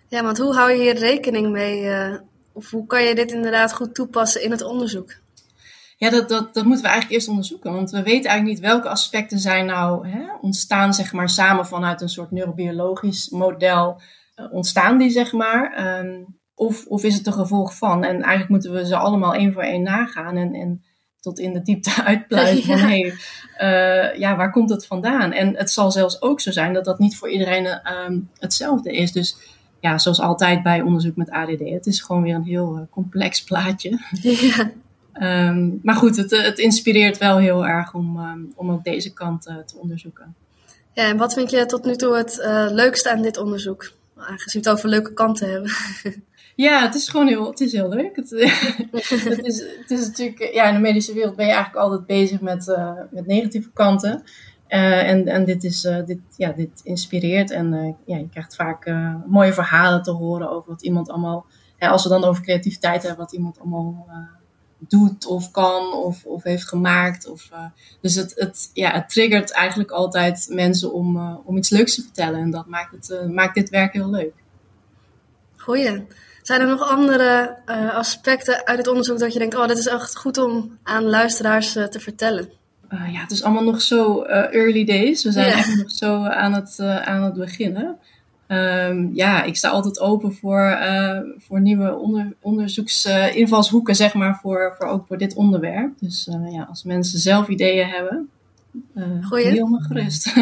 Ja, 0.09 0.23
want 0.23 0.39
hoe 0.39 0.55
hou 0.55 0.71
je 0.71 0.81
hier 0.81 0.99
rekening 0.99 1.51
mee? 1.51 1.91
of 2.53 2.71
hoe 2.71 2.87
kan 2.87 3.03
je 3.03 3.15
dit 3.15 3.33
inderdaad 3.33 3.75
goed 3.75 3.95
toepassen 3.95 4.43
in 4.43 4.51
het 4.51 4.63
onderzoek? 4.63 5.23
Ja, 6.05 6.11
dat, 6.11 6.29
dat, 6.29 6.55
dat 6.55 6.65
moeten 6.65 6.83
we 6.83 6.91
eigenlijk 6.91 7.11
eerst 7.11 7.29
onderzoeken. 7.29 7.73
Want 7.73 7.91
we 7.91 8.03
weten 8.03 8.31
eigenlijk 8.31 8.45
niet 8.45 8.71
welke 8.71 8.89
aspecten 8.89 9.39
zijn 9.39 9.67
nou 9.67 10.09
hè, 10.09 10.23
ontstaan, 10.41 10.95
zeg 10.95 11.13
maar, 11.13 11.29
samen 11.29 11.67
vanuit 11.67 12.01
een 12.01 12.09
soort 12.09 12.31
neurobiologisch 12.31 13.29
model. 13.29 14.01
Uh, 14.37 14.53
ontstaan 14.53 14.99
die, 14.99 15.11
zeg 15.11 15.33
maar. 15.33 15.99
Um, 15.99 16.39
of, 16.55 16.87
of 16.87 17.05
is 17.05 17.15
het 17.15 17.27
een 17.27 17.33
gevolg 17.33 17.77
van? 17.77 18.05
En 18.05 18.15
eigenlijk 18.23 18.49
moeten 18.49 18.73
we 18.73 18.87
ze 18.87 18.97
allemaal 18.97 19.35
één 19.35 19.53
voor 19.53 19.63
één 19.63 19.83
nagaan 19.83 20.37
en, 20.37 20.55
en 20.55 20.85
tot 21.21 21.39
in 21.39 21.53
de 21.53 21.63
diepte 21.63 22.03
uitpluizen 22.05 22.63
van 22.63 22.79
hé, 22.79 23.01
hey, 23.01 24.13
uh, 24.13 24.19
ja, 24.19 24.37
waar 24.37 24.51
komt 24.51 24.71
het 24.71 24.87
vandaan? 24.87 25.33
En 25.33 25.57
het 25.57 25.71
zal 25.71 25.91
zelfs 25.91 26.23
ook 26.23 26.41
zo 26.41 26.51
zijn 26.51 26.73
dat 26.73 26.85
dat 26.85 26.99
niet 26.99 27.17
voor 27.17 27.31
iedereen 27.31 27.81
um, 28.07 28.31
hetzelfde 28.39 28.93
is. 28.93 29.13
Dus 29.13 29.37
ja, 29.81 29.99
zoals 29.99 30.21
altijd 30.21 30.63
bij 30.63 30.81
onderzoek 30.81 31.17
met 31.17 31.31
ADD, 31.31 31.61
het 31.61 31.87
is 31.87 32.01
gewoon 32.01 32.23
weer 32.23 32.35
een 32.35 32.45
heel 32.45 32.77
uh, 32.77 32.83
complex 32.91 33.45
plaatje. 33.45 33.99
Ja. 34.21 34.73
Um, 35.23 35.81
maar 35.83 35.95
goed, 35.95 36.17
het, 36.17 36.31
het, 36.31 36.59
inspireert 36.59 37.19
wel 37.19 37.39
heel 37.39 37.67
erg 37.67 37.95
om, 37.95 38.19
um, 38.19 38.53
om 38.57 38.71
ook 38.71 38.85
deze 38.85 39.13
kant 39.13 39.49
uh, 39.49 39.57
te 39.59 39.77
onderzoeken. 39.77 40.35
Ja, 40.93 41.09
en 41.09 41.17
wat 41.17 41.35
vind 41.35 41.51
je 41.51 41.67
tot 41.67 41.85
nu 41.85 41.97
toe 41.97 42.17
het 42.17 42.39
uh, 42.39 42.67
leukste 42.71 43.11
aan 43.11 43.23
dit 43.23 43.37
onderzoek? 43.37 43.93
Aangezien 44.17 44.63
we 44.63 44.69
het 44.69 44.79
over 44.79 44.89
leuke 44.89 45.13
kanten 45.13 45.51
hebben. 45.51 45.71
Ja, 46.57 46.83
het 46.83 46.95
is 46.95 47.09
gewoon 47.09 47.27
heel, 47.27 47.51
het 47.51 47.61
is 47.61 47.73
heel 47.73 47.89
leuk. 47.89 48.17
Het, 48.17 48.31
het, 48.91 49.45
is, 49.45 49.65
het 49.79 49.91
is 49.91 50.07
natuurlijk, 50.07 50.55
ja, 50.55 50.69
in 50.69 50.75
de 50.75 50.81
medische 50.81 51.13
wereld 51.13 51.37
ben 51.37 51.47
je 51.47 51.53
eigenlijk 51.53 51.85
altijd 51.85 52.07
bezig 52.07 52.41
met, 52.41 52.67
uh, 52.69 52.93
met 53.11 53.27
negatieve 53.27 53.71
kanten. 53.73 54.23
Uh, 54.69 55.09
en, 55.09 55.27
en 55.27 55.45
dit, 55.45 55.65
is, 55.65 55.85
uh, 55.85 56.05
dit, 56.05 56.19
ja, 56.37 56.53
dit 56.53 56.81
inspireert 56.83 57.51
en 57.51 57.97
ja, 58.07 58.17
je 58.17 58.29
krijgt 58.29 58.55
vaak 58.55 58.95
mooie 59.27 59.53
verhalen 59.53 60.03
te 60.03 60.11
horen 60.11 60.51
over 60.51 60.71
wat 60.71 60.83
iemand 60.83 61.11
allemaal, 61.11 61.47
ja, 61.79 61.89
als 61.89 62.03
we 62.03 62.09
dan 62.09 62.25
over 62.25 62.43
creativiteit 62.43 63.03
hebben, 63.03 63.21
wat 63.21 63.33
iemand 63.33 63.61
allemaal 63.61 64.07
doet 64.89 65.27
of 65.27 65.51
kan 65.51 65.93
of, 65.93 66.25
of 66.25 66.43
heeft 66.43 66.69
gemaakt. 66.69 67.29
Of, 67.29 67.49
uh, 67.53 67.65
dus 68.01 68.15
het, 68.15 68.33
het, 68.37 68.71
ja, 68.73 68.91
het 68.91 69.09
triggert 69.09 69.51
eigenlijk 69.51 69.91
altijd 69.91 70.47
mensen 70.51 70.93
om, 70.93 71.17
uh, 71.17 71.35
om 71.45 71.57
iets 71.57 71.71
leuks 71.71 71.95
te 71.95 72.03
vertellen. 72.03 72.41
En 72.41 72.51
dat 72.51 72.67
maakt, 72.67 72.93
het, 72.93 73.09
uh, 73.11 73.35
maakt 73.35 73.55
dit 73.55 73.71
werk 73.71 73.93
heel 73.93 74.11
leuk. 74.11 74.33
Goeie. 75.57 76.07
Zijn 76.43 76.61
er 76.61 76.67
nog 76.67 76.89
andere 76.91 77.59
aspecten 77.93 78.67
uit 78.67 78.79
het 78.79 78.89
onderzoek 78.89 79.19
dat 79.19 79.33
je 79.33 79.39
denkt, 79.39 79.55
oh, 79.55 79.69
dit 79.69 79.79
is 79.79 79.87
echt 79.87 80.17
goed 80.17 80.39
om 80.39 80.79
aan 80.83 81.05
luisteraars 81.05 81.73
te 81.73 82.01
vertellen? 82.01 82.49
ja, 82.89 83.21
het 83.21 83.31
is 83.31 83.43
allemaal 83.43 83.63
nog 83.65 83.81
zo 83.81 84.23
early 84.23 84.85
days. 84.85 85.25
We 85.25 85.33
zijn 85.33 85.53
echt 85.53 85.77
nog 85.77 85.91
zo 85.91 86.25
aan 86.25 86.53
het, 86.53 86.81
aan 86.81 87.23
het 87.23 87.35
beginnen. 87.35 87.99
Um, 88.55 89.11
ja, 89.15 89.43
ik 89.43 89.57
sta 89.57 89.69
altijd 89.69 90.01
open 90.01 90.35
voor, 90.35 90.79
voor 91.39 91.61
nieuwe 91.61 91.95
onder, 91.95 92.33
onderzoeksinvalshoeken, 92.41 93.95
zeg 93.95 94.15
maar, 94.15 94.39
voor, 94.43 94.75
voor 94.79 94.87
ook 94.87 95.07
voor 95.07 95.19
dit 95.19 95.35
onderwerp. 95.35 95.93
Dus 96.01 96.29
ja, 96.51 96.67
als 96.69 96.85
mensen 96.85 97.19
zelf 97.19 97.49
ideeën 97.49 97.89
hebben, 97.89 98.29
uh, 98.97 99.31
helemaal 99.31 99.81
gerust. 99.81 100.33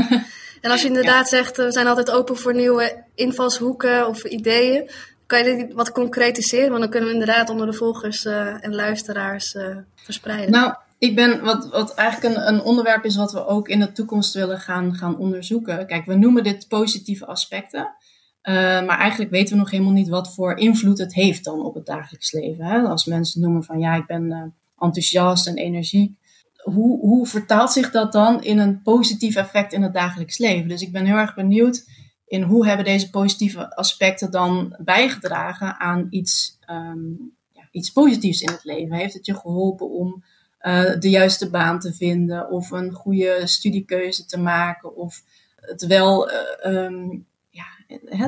En 0.60 0.70
als 0.70 0.82
je 0.82 0.88
inderdaad 0.88 1.28
zegt, 1.38 1.56
we 1.56 1.72
zijn 1.72 1.86
altijd 1.86 2.10
open 2.10 2.36
voor 2.36 2.54
nieuwe 2.54 3.04
invalshoeken 3.14 4.08
of 4.08 4.24
ideeën, 4.24 4.90
kan 5.26 5.44
je 5.44 5.56
dit 5.56 5.72
wat 5.72 5.92
concretiseren? 5.92 6.68
Want 6.68 6.80
dan 6.80 6.90
kunnen 6.90 7.08
we 7.08 7.14
inderdaad 7.14 7.50
onder 7.50 7.66
de 7.66 7.72
volgers 7.72 8.24
uh, 8.24 8.64
en 8.64 8.74
luisteraars 8.74 9.56
verspreiden. 9.94 10.50
Nou, 10.50 10.74
ik 11.02 11.14
ben, 11.14 11.40
wat, 11.40 11.68
wat 11.70 11.94
eigenlijk 11.94 12.36
een, 12.36 12.48
een, 12.48 12.62
onderwerp 12.62 13.04
is 13.04 13.16
wat 13.16 13.32
we 13.32 13.46
ook 13.46 13.68
in 13.68 13.80
de 13.80 13.92
toekomst 13.92 14.34
willen 14.34 14.60
gaan, 14.60 14.94
gaan 14.94 15.18
onderzoeken. 15.18 15.86
Kijk, 15.86 16.06
we 16.06 16.14
noemen 16.14 16.44
dit 16.44 16.68
positieve 16.68 17.26
aspecten. 17.26 17.94
Uh, 18.42 18.54
maar 18.86 18.98
eigenlijk 18.98 19.30
weten 19.30 19.52
we 19.52 19.60
nog 19.60 19.70
helemaal 19.70 19.92
niet 19.92 20.08
wat 20.08 20.34
voor 20.34 20.56
invloed 20.56 20.98
het 20.98 21.14
heeft 21.14 21.44
dan 21.44 21.64
op 21.64 21.74
het 21.74 21.86
dagelijks 21.86 22.32
leven. 22.32 22.64
Hè? 22.64 22.78
Als 22.80 23.04
mensen 23.04 23.40
noemen 23.40 23.64
van 23.64 23.78
ja, 23.78 23.94
ik 23.94 24.06
ben 24.06 24.54
enthousiast 24.78 25.46
en 25.46 25.56
energiek 25.56 26.20
hoe, 26.62 27.00
hoe 27.00 27.26
vertaalt 27.26 27.72
zich 27.72 27.90
dat 27.90 28.12
dan 28.12 28.42
in 28.42 28.58
een 28.58 28.82
positief 28.82 29.36
effect 29.36 29.72
in 29.72 29.82
het 29.82 29.94
dagelijks 29.94 30.38
leven? 30.38 30.68
Dus 30.68 30.82
ik 30.82 30.92
ben 30.92 31.06
heel 31.06 31.16
erg 31.16 31.34
benieuwd 31.34 31.84
in 32.26 32.42
hoe 32.42 32.66
hebben 32.66 32.84
deze 32.84 33.10
positieve 33.10 33.76
aspecten 33.76 34.30
dan 34.30 34.76
bijgedragen 34.78 35.80
aan 35.80 36.06
iets, 36.10 36.58
um, 36.70 37.32
ja, 37.52 37.68
iets 37.70 37.92
positiefs 37.92 38.40
in 38.40 38.52
het 38.52 38.64
leven? 38.64 38.96
Heeft 38.96 39.14
het 39.14 39.26
je 39.26 39.34
geholpen 39.34 39.90
om 39.90 40.24
uh, 40.60 40.98
de 40.98 41.10
juiste 41.10 41.50
baan 41.50 41.80
te 41.80 41.92
vinden 41.94 42.50
of 42.50 42.70
een 42.70 42.92
goede 42.92 43.40
studiekeuze 43.44 44.26
te 44.26 44.38
maken 44.38 44.96
of 44.96 45.22
het 45.56 45.86
wel, 45.86 46.30
ja, 46.30 47.24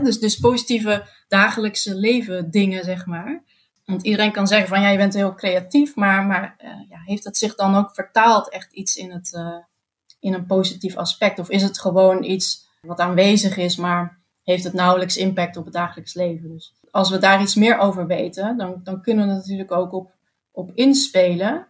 dus, 0.03 0.19
dus 0.19 0.39
positieve 0.39 1.07
dagelijkse 1.29 1.95
leven 1.95 2.51
dingen, 2.51 2.85
zeg 2.85 3.07
maar. 3.07 3.43
Want 3.85 4.03
iedereen 4.03 4.33
kan 4.33 4.47
zeggen 4.47 4.69
van 4.69 4.81
ja, 4.81 4.89
je 4.89 4.97
bent 4.97 5.15
heel 5.15 5.35
creatief, 5.35 5.95
maar, 5.95 6.25
maar 6.25 6.57
uh, 6.65 6.71
ja, 6.89 6.99
heeft 7.05 7.25
het 7.25 7.37
zich 7.37 7.55
dan 7.55 7.75
ook 7.75 7.95
vertaald 7.95 8.49
echt 8.49 8.73
iets 8.73 8.97
in, 8.97 9.11
het, 9.11 9.33
uh, 9.37 9.57
in 10.21 10.35
een 10.35 10.47
positief 10.47 10.97
aspect? 10.97 11.39
Of 11.39 11.49
is 11.49 11.63
het 11.63 11.81
gewoon 11.81 12.23
iets 12.23 12.69
wat 12.81 13.01
aanwezig 13.01 13.57
is, 13.57 13.77
maar 13.77 14.23
heeft 14.43 14.65
het 14.65 14.73
nauwelijks 14.73 15.17
impact 15.17 15.57
op 15.57 15.65
het 15.65 15.75
dagelijks 15.75 16.15
leven? 16.15 16.49
Dus 16.49 16.75
als 16.91 17.11
we 17.11 17.19
daar 17.19 17.43
iets 17.43 17.55
meer 17.55 17.79
over 17.79 18.07
weten, 18.07 18.57
dan, 18.57 18.81
dan 18.83 19.03
kunnen 19.03 19.27
we 19.27 19.33
natuurlijk 19.33 19.73
ook 19.73 19.93
op, 19.93 20.13
op 20.51 20.71
inspelen. 20.75 21.67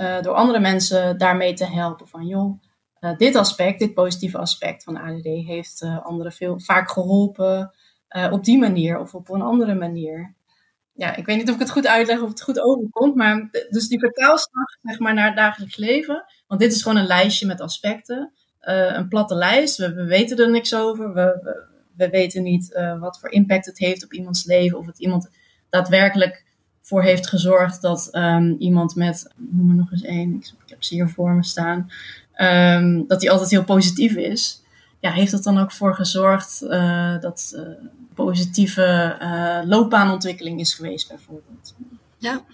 Uh, 0.00 0.20
door 0.20 0.34
andere 0.34 0.60
mensen 0.60 1.18
daarmee 1.18 1.54
te 1.54 1.66
helpen. 1.66 2.08
Van 2.08 2.26
joh, 2.26 2.62
dit 3.16 3.34
aspect, 3.34 3.78
dit 3.78 3.94
positieve 3.94 4.38
aspect 4.38 4.84
van 4.84 4.96
ADD 4.96 5.24
heeft 5.24 5.82
anderen 6.02 6.32
veel, 6.32 6.60
vaak 6.60 6.90
geholpen 6.90 7.72
op 8.30 8.44
die 8.44 8.58
manier 8.58 8.98
of 8.98 9.14
op 9.14 9.28
een 9.28 9.42
andere 9.42 9.74
manier 9.74 10.34
ja, 10.96 11.16
ik 11.16 11.26
weet 11.26 11.36
niet 11.36 11.48
of 11.48 11.54
ik 11.54 11.60
het 11.60 11.70
goed 11.70 11.86
uitleg 11.86 12.20
of 12.20 12.28
het 12.28 12.42
goed 12.42 12.60
overkomt, 12.60 13.14
maar 13.14 13.48
dus 13.70 13.88
die 13.88 13.98
vertaalslag 13.98 14.66
zeg 14.82 14.98
maar, 14.98 15.14
naar 15.14 15.26
het 15.26 15.36
dagelijks 15.36 15.76
leven. 15.76 16.24
Want 16.46 16.60
dit 16.60 16.72
is 16.72 16.82
gewoon 16.82 16.96
een 16.98 17.06
lijstje 17.06 17.46
met 17.46 17.60
aspecten. 17.60 18.32
Een 18.60 19.08
platte 19.08 19.34
lijst, 19.34 19.76
we, 19.76 19.94
we, 19.94 20.04
weten 20.04 20.38
er 20.38 20.50
niks 20.50 20.74
over. 20.74 21.12
We, 21.12 21.40
we, 21.42 21.64
we 21.96 22.08
weten 22.08 22.42
niet 22.42 22.80
wat 23.00 23.18
voor 23.18 23.30
impact 23.30 23.66
het 23.66 23.78
heeft 23.78 24.04
op 24.04 24.12
iemands 24.12 24.44
leven. 24.44 24.78
Of 24.78 24.86
het 24.86 24.98
iemand 24.98 25.30
daadwerkelijk 25.70 26.44
voor 26.80 27.02
heeft 27.02 27.26
gezorgd 27.26 27.82
dat 27.82 28.08
um, 28.12 28.56
iemand 28.58 28.94
met, 28.94 29.32
noem 29.36 29.68
er 29.70 29.76
nog 29.76 29.92
eens 29.92 30.02
één, 30.02 30.34
ik, 30.34 30.52
heb 30.66 30.82
ze 30.82 30.94
hier 30.94 31.08
voor 31.08 31.32
me 31.32 31.44
staan, 31.44 31.90
um, 32.36 33.06
dat 33.06 33.20
die 33.20 33.30
altijd 33.30 33.50
heel 33.50 33.64
positief 33.64 34.14
is. 34.14 34.62
Ja, 35.00 35.10
heeft 35.10 35.30
dat 35.30 35.42
dan 35.42 35.58
ook 35.58 35.72
voor 35.72 35.94
gezorgd 35.94 36.62
uh, 36.62 37.20
dat 37.20 37.56
positieve 38.14 39.16
uh, 39.22 39.58
loopbaanontwikkeling 39.64 40.60
is 40.60 40.74
geweest, 40.74 41.08
bijvoorbeeld. 41.08 41.74
Ja, 42.18 42.44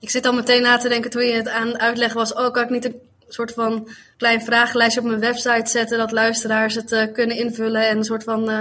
ik 0.00 0.10
zit 0.10 0.26
al 0.26 0.32
meteen 0.32 0.62
na 0.62 0.76
te 0.76 0.88
denken 0.88 1.10
toen 1.10 1.24
je 1.24 1.32
het 1.32 1.48
aan 1.48 1.66
het 1.66 1.78
uitleggen 1.78 2.18
was. 2.18 2.34
Oh, 2.34 2.50
kan 2.50 2.62
ik 2.62 2.70
niet 2.70 2.84
een 2.84 3.00
soort 3.28 3.52
van 3.52 3.88
klein 4.16 4.42
vragenlijstje 4.42 5.00
op 5.00 5.06
mijn 5.06 5.20
website 5.20 5.70
zetten, 5.70 5.98
dat 5.98 6.12
luisteraars 6.12 6.74
het 6.74 6.92
uh, 6.92 7.12
kunnen 7.12 7.36
invullen 7.36 7.88
en 7.88 7.96
een 7.96 8.04
soort 8.04 8.24
van 8.24 8.50
uh, 8.50 8.58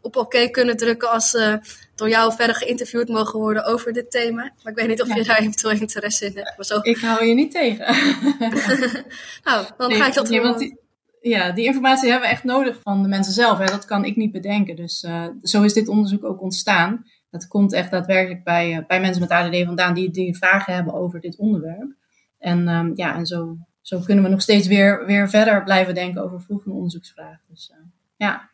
op 0.00 0.16
oké 0.16 0.48
kunnen 0.48 0.76
drukken 0.76 1.10
als 1.10 1.30
ze 1.30 1.58
door 2.02 2.10
jou 2.10 2.32
verder 2.32 2.56
geïnterviewd 2.56 3.08
mogen 3.08 3.38
worden 3.38 3.64
over 3.64 3.92
dit 3.92 4.10
thema. 4.10 4.52
Maar 4.62 4.72
ik 4.72 4.78
weet 4.78 4.88
niet 4.88 5.02
of 5.02 5.14
je 5.14 5.24
daar 5.24 5.38
eventueel 5.38 5.80
interesse 5.80 6.26
in 6.26 6.32
hebt. 6.34 6.66
Zo... 6.66 6.78
Ik 6.82 6.98
hou 6.98 7.24
je 7.24 7.34
niet 7.34 7.50
tegen. 7.50 7.86
nou, 9.44 9.66
dan 9.76 9.92
ga 9.92 10.06
ik 10.06 10.14
dat 10.14 10.28
nee, 10.28 10.76
ja, 11.20 11.52
die 11.52 11.64
informatie 11.64 12.10
hebben 12.10 12.28
we 12.28 12.34
echt 12.34 12.44
nodig 12.44 12.80
van 12.82 13.02
de 13.02 13.08
mensen 13.08 13.32
zelf. 13.32 13.58
Hè. 13.58 13.64
Dat 13.64 13.84
kan 13.84 14.04
ik 14.04 14.16
niet 14.16 14.32
bedenken. 14.32 14.76
Dus 14.76 15.02
uh, 15.02 15.26
zo 15.42 15.62
is 15.62 15.72
dit 15.72 15.88
onderzoek 15.88 16.24
ook 16.24 16.40
ontstaan. 16.40 17.06
Dat 17.30 17.48
komt 17.48 17.72
echt 17.72 17.90
daadwerkelijk 17.90 18.44
bij, 18.44 18.72
uh, 18.72 18.86
bij 18.86 19.00
mensen 19.00 19.20
met 19.20 19.30
ADD 19.30 19.64
vandaan 19.64 19.94
die, 19.94 20.10
die 20.10 20.36
vragen 20.36 20.74
hebben 20.74 20.94
over 20.94 21.20
dit 21.20 21.36
onderwerp. 21.36 21.94
En 22.38 22.68
um, 22.68 22.92
ja, 22.94 23.14
en 23.14 23.26
zo, 23.26 23.56
zo 23.80 24.00
kunnen 24.00 24.24
we 24.24 24.30
nog 24.30 24.42
steeds 24.42 24.66
weer, 24.66 25.06
weer 25.06 25.28
verder 25.28 25.62
blijven 25.62 25.94
denken 25.94 26.22
over 26.22 26.40
volgende 26.40 26.74
onderzoeksvragen. 26.74 27.40
Dus 27.48 27.72
uh, 27.72 27.78
ja. 28.16 28.50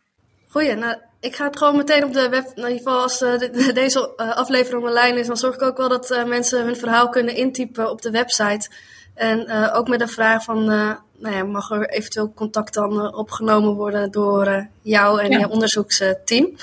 Goeie, 0.49 0.75
nou, 0.75 0.97
ik 1.21 1.37
ga 1.37 1.45
het 1.45 1.57
gewoon 1.57 1.77
meteen 1.77 2.05
op 2.05 2.13
de 2.13 2.29
web. 2.29 2.45
In 2.55 2.63
ieder 2.63 2.77
geval, 2.77 3.03
als 3.03 3.19
de, 3.19 3.71
deze 3.75 4.17
aflevering 4.17 4.85
online 4.85 5.19
is, 5.19 5.27
dan 5.27 5.37
zorg 5.37 5.55
ik 5.55 5.63
ook 5.63 5.77
wel 5.77 5.89
dat 5.89 6.25
mensen 6.27 6.65
hun 6.65 6.77
verhaal 6.77 7.09
kunnen 7.09 7.35
intypen 7.35 7.91
op 7.91 8.03
de 8.03 8.11
website. 8.11 8.71
En 9.15 9.51
ook 9.73 9.89
met 9.89 9.99
de 9.99 10.09
vraag 10.09 10.45
van 10.45 10.65
nou 10.65 11.37
ja, 11.37 11.45
mag 11.45 11.71
er 11.71 11.89
eventueel 11.89 12.33
contact 12.35 12.75
dan 12.75 13.15
opgenomen 13.15 13.75
worden 13.75 14.11
door 14.11 14.67
jou 14.83 15.21
en 15.21 15.31
je 15.31 15.49
onderzoeksteam. 15.49 16.57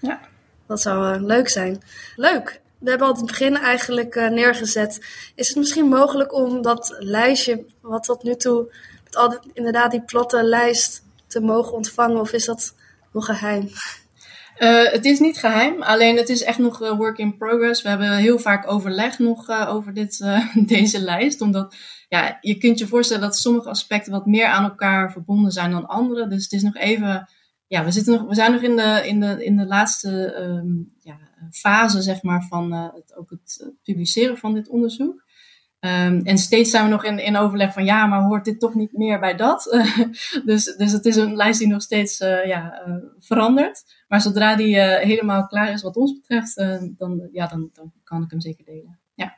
Ja. 0.00 0.20
Dat 0.66 0.80
zou 0.80 1.20
leuk 1.20 1.48
zijn. 1.48 1.82
Leuk. 2.16 2.60
We 2.78 2.90
hebben 2.90 3.08
al 3.08 3.14
het 3.14 3.26
begin 3.26 3.56
eigenlijk 3.56 4.14
neergezet. 4.14 5.06
Is 5.34 5.48
het 5.48 5.56
misschien 5.56 5.86
mogelijk 5.86 6.32
om 6.32 6.62
dat 6.62 6.96
lijstje, 6.98 7.64
wat 7.80 8.04
tot 8.04 8.22
nu 8.22 8.36
toe, 8.36 8.74
met 9.04 9.16
al 9.16 9.38
inderdaad 9.52 9.90
die 9.90 10.02
platte 10.02 10.42
lijst, 10.42 11.02
te 11.26 11.40
mogen 11.40 11.72
ontvangen? 11.72 12.20
Of 12.20 12.32
is 12.32 12.44
dat 12.44 12.74
geheim? 13.22 13.68
Uh, 14.58 14.90
het 14.90 15.04
is 15.04 15.18
niet 15.18 15.38
geheim, 15.38 15.82
alleen 15.82 16.16
het 16.16 16.28
is 16.28 16.42
echt 16.42 16.58
nog 16.58 16.78
work 16.78 17.18
in 17.18 17.36
progress. 17.36 17.82
We 17.82 17.88
hebben 17.88 18.16
heel 18.16 18.38
vaak 18.38 18.70
overleg 18.70 19.18
nog 19.18 19.48
uh, 19.48 19.68
over 19.68 19.94
dit, 19.94 20.24
deze 20.66 21.00
lijst, 21.00 21.40
omdat 21.40 21.74
ja, 22.08 22.38
je 22.40 22.58
kunt 22.58 22.78
je 22.78 22.86
voorstellen 22.86 23.22
dat 23.22 23.36
sommige 23.36 23.68
aspecten 23.68 24.12
wat 24.12 24.26
meer 24.26 24.46
aan 24.46 24.64
elkaar 24.64 25.12
verbonden 25.12 25.52
zijn 25.52 25.70
dan 25.70 25.86
andere. 25.86 26.28
Dus 26.28 26.42
het 26.42 26.52
is 26.52 26.62
nog 26.62 26.76
even, 26.76 27.28
ja, 27.66 27.84
we, 27.84 27.90
zitten 27.90 28.12
nog, 28.12 28.28
we 28.28 28.34
zijn 28.34 28.52
nog 28.52 28.62
in 28.62 28.76
de, 28.76 29.02
in 29.04 29.20
de, 29.20 29.44
in 29.44 29.56
de 29.56 29.66
laatste 29.66 30.36
um, 30.38 30.94
ja, 31.00 31.18
fase 31.50 32.02
zeg 32.02 32.22
maar, 32.22 32.42
van 32.42 32.72
het, 32.72 33.16
ook 33.16 33.30
het 33.30 33.72
publiceren 33.82 34.38
van 34.38 34.54
dit 34.54 34.68
onderzoek. 34.68 35.23
Um, 35.84 36.20
en 36.24 36.38
steeds 36.38 36.70
zijn 36.70 36.84
we 36.84 36.90
nog 36.90 37.04
in, 37.04 37.18
in 37.18 37.36
overleg 37.36 37.72
van 37.72 37.84
ja, 37.84 38.06
maar 38.06 38.22
hoort 38.22 38.44
dit 38.44 38.60
toch 38.60 38.74
niet 38.74 38.92
meer 38.92 39.20
bij 39.20 39.36
dat? 39.36 39.64
dus, 40.44 40.64
dus 40.76 40.92
het 40.92 41.04
is 41.04 41.16
een 41.16 41.36
lijst 41.36 41.58
die 41.58 41.68
nog 41.68 41.82
steeds 41.82 42.20
uh, 42.20 42.46
ja, 42.46 42.82
uh, 42.86 42.94
verandert. 43.18 43.84
Maar 44.08 44.20
zodra 44.20 44.56
die 44.56 44.76
uh, 44.76 44.96
helemaal 44.96 45.46
klaar 45.46 45.72
is 45.72 45.82
wat 45.82 45.96
ons 45.96 46.12
betreft, 46.12 46.56
dan, 46.98 47.28
ja, 47.32 47.46
dan, 47.46 47.70
dan 47.72 47.92
kan 48.04 48.22
ik 48.22 48.30
hem 48.30 48.40
zeker 48.40 48.64
delen. 48.64 48.98
Ja. 49.14 49.36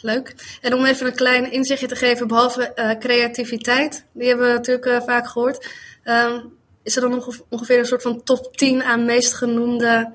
Leuk. 0.00 0.58
En 0.62 0.74
om 0.74 0.84
even 0.84 1.06
een 1.06 1.14
klein 1.14 1.52
inzichtje 1.52 1.86
te 1.86 1.96
geven, 1.96 2.28
behalve 2.28 2.96
creativiteit, 3.00 4.06
die 4.12 4.28
hebben 4.28 4.46
we 4.46 4.52
natuurlijk 4.52 5.02
vaak 5.04 5.26
gehoord. 5.26 5.72
Um, 6.04 6.52
is 6.82 6.96
er 6.96 7.02
dan 7.02 7.34
ongeveer 7.48 7.78
een 7.78 7.86
soort 7.86 8.02
van 8.02 8.22
top 8.22 8.56
10 8.56 8.82
aan 8.82 9.04
meest 9.04 9.34
genoemde 9.34 10.12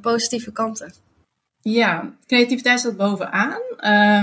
positieve 0.00 0.52
kanten? 0.52 0.92
Ja, 1.62 2.16
creativiteit 2.26 2.78
staat 2.78 2.96
bovenaan. 2.96 3.60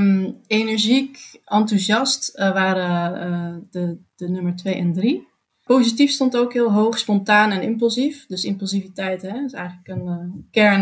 Um, 0.01 0.37
energiek, 0.47 1.41
enthousiast 1.45 2.31
uh, 2.35 2.51
waren 2.53 3.27
uh, 3.31 3.55
de, 3.71 3.97
de 4.15 4.29
nummer 4.29 4.55
2 4.55 4.75
en 4.75 4.93
3. 4.93 5.27
Positief 5.63 6.11
stond 6.11 6.37
ook 6.37 6.53
heel 6.53 6.71
hoog, 6.71 6.97
spontaan 6.97 7.51
en 7.51 7.61
impulsief. 7.61 8.25
Dus 8.25 8.43
impulsiviteit 8.43 9.21
hè, 9.21 9.43
is 9.43 9.53
eigenlijk 9.53 9.87
een 9.87 10.05
uh, 10.05 10.73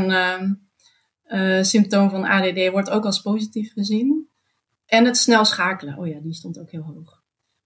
kernsymptoom 1.28 2.10
van 2.10 2.24
ADD, 2.24 2.70
wordt 2.72 2.90
ook 2.90 3.06
als 3.06 3.22
positief 3.22 3.74
gezien. 3.74 4.30
En 4.86 5.06
het 5.06 5.18
snel 5.18 5.46
schakelen, 5.46 5.98
oh 5.98 6.08
ja, 6.08 6.20
die 6.20 6.34
stond 6.34 6.60
ook 6.60 6.72
heel 6.72 6.84
hoog 6.84 7.15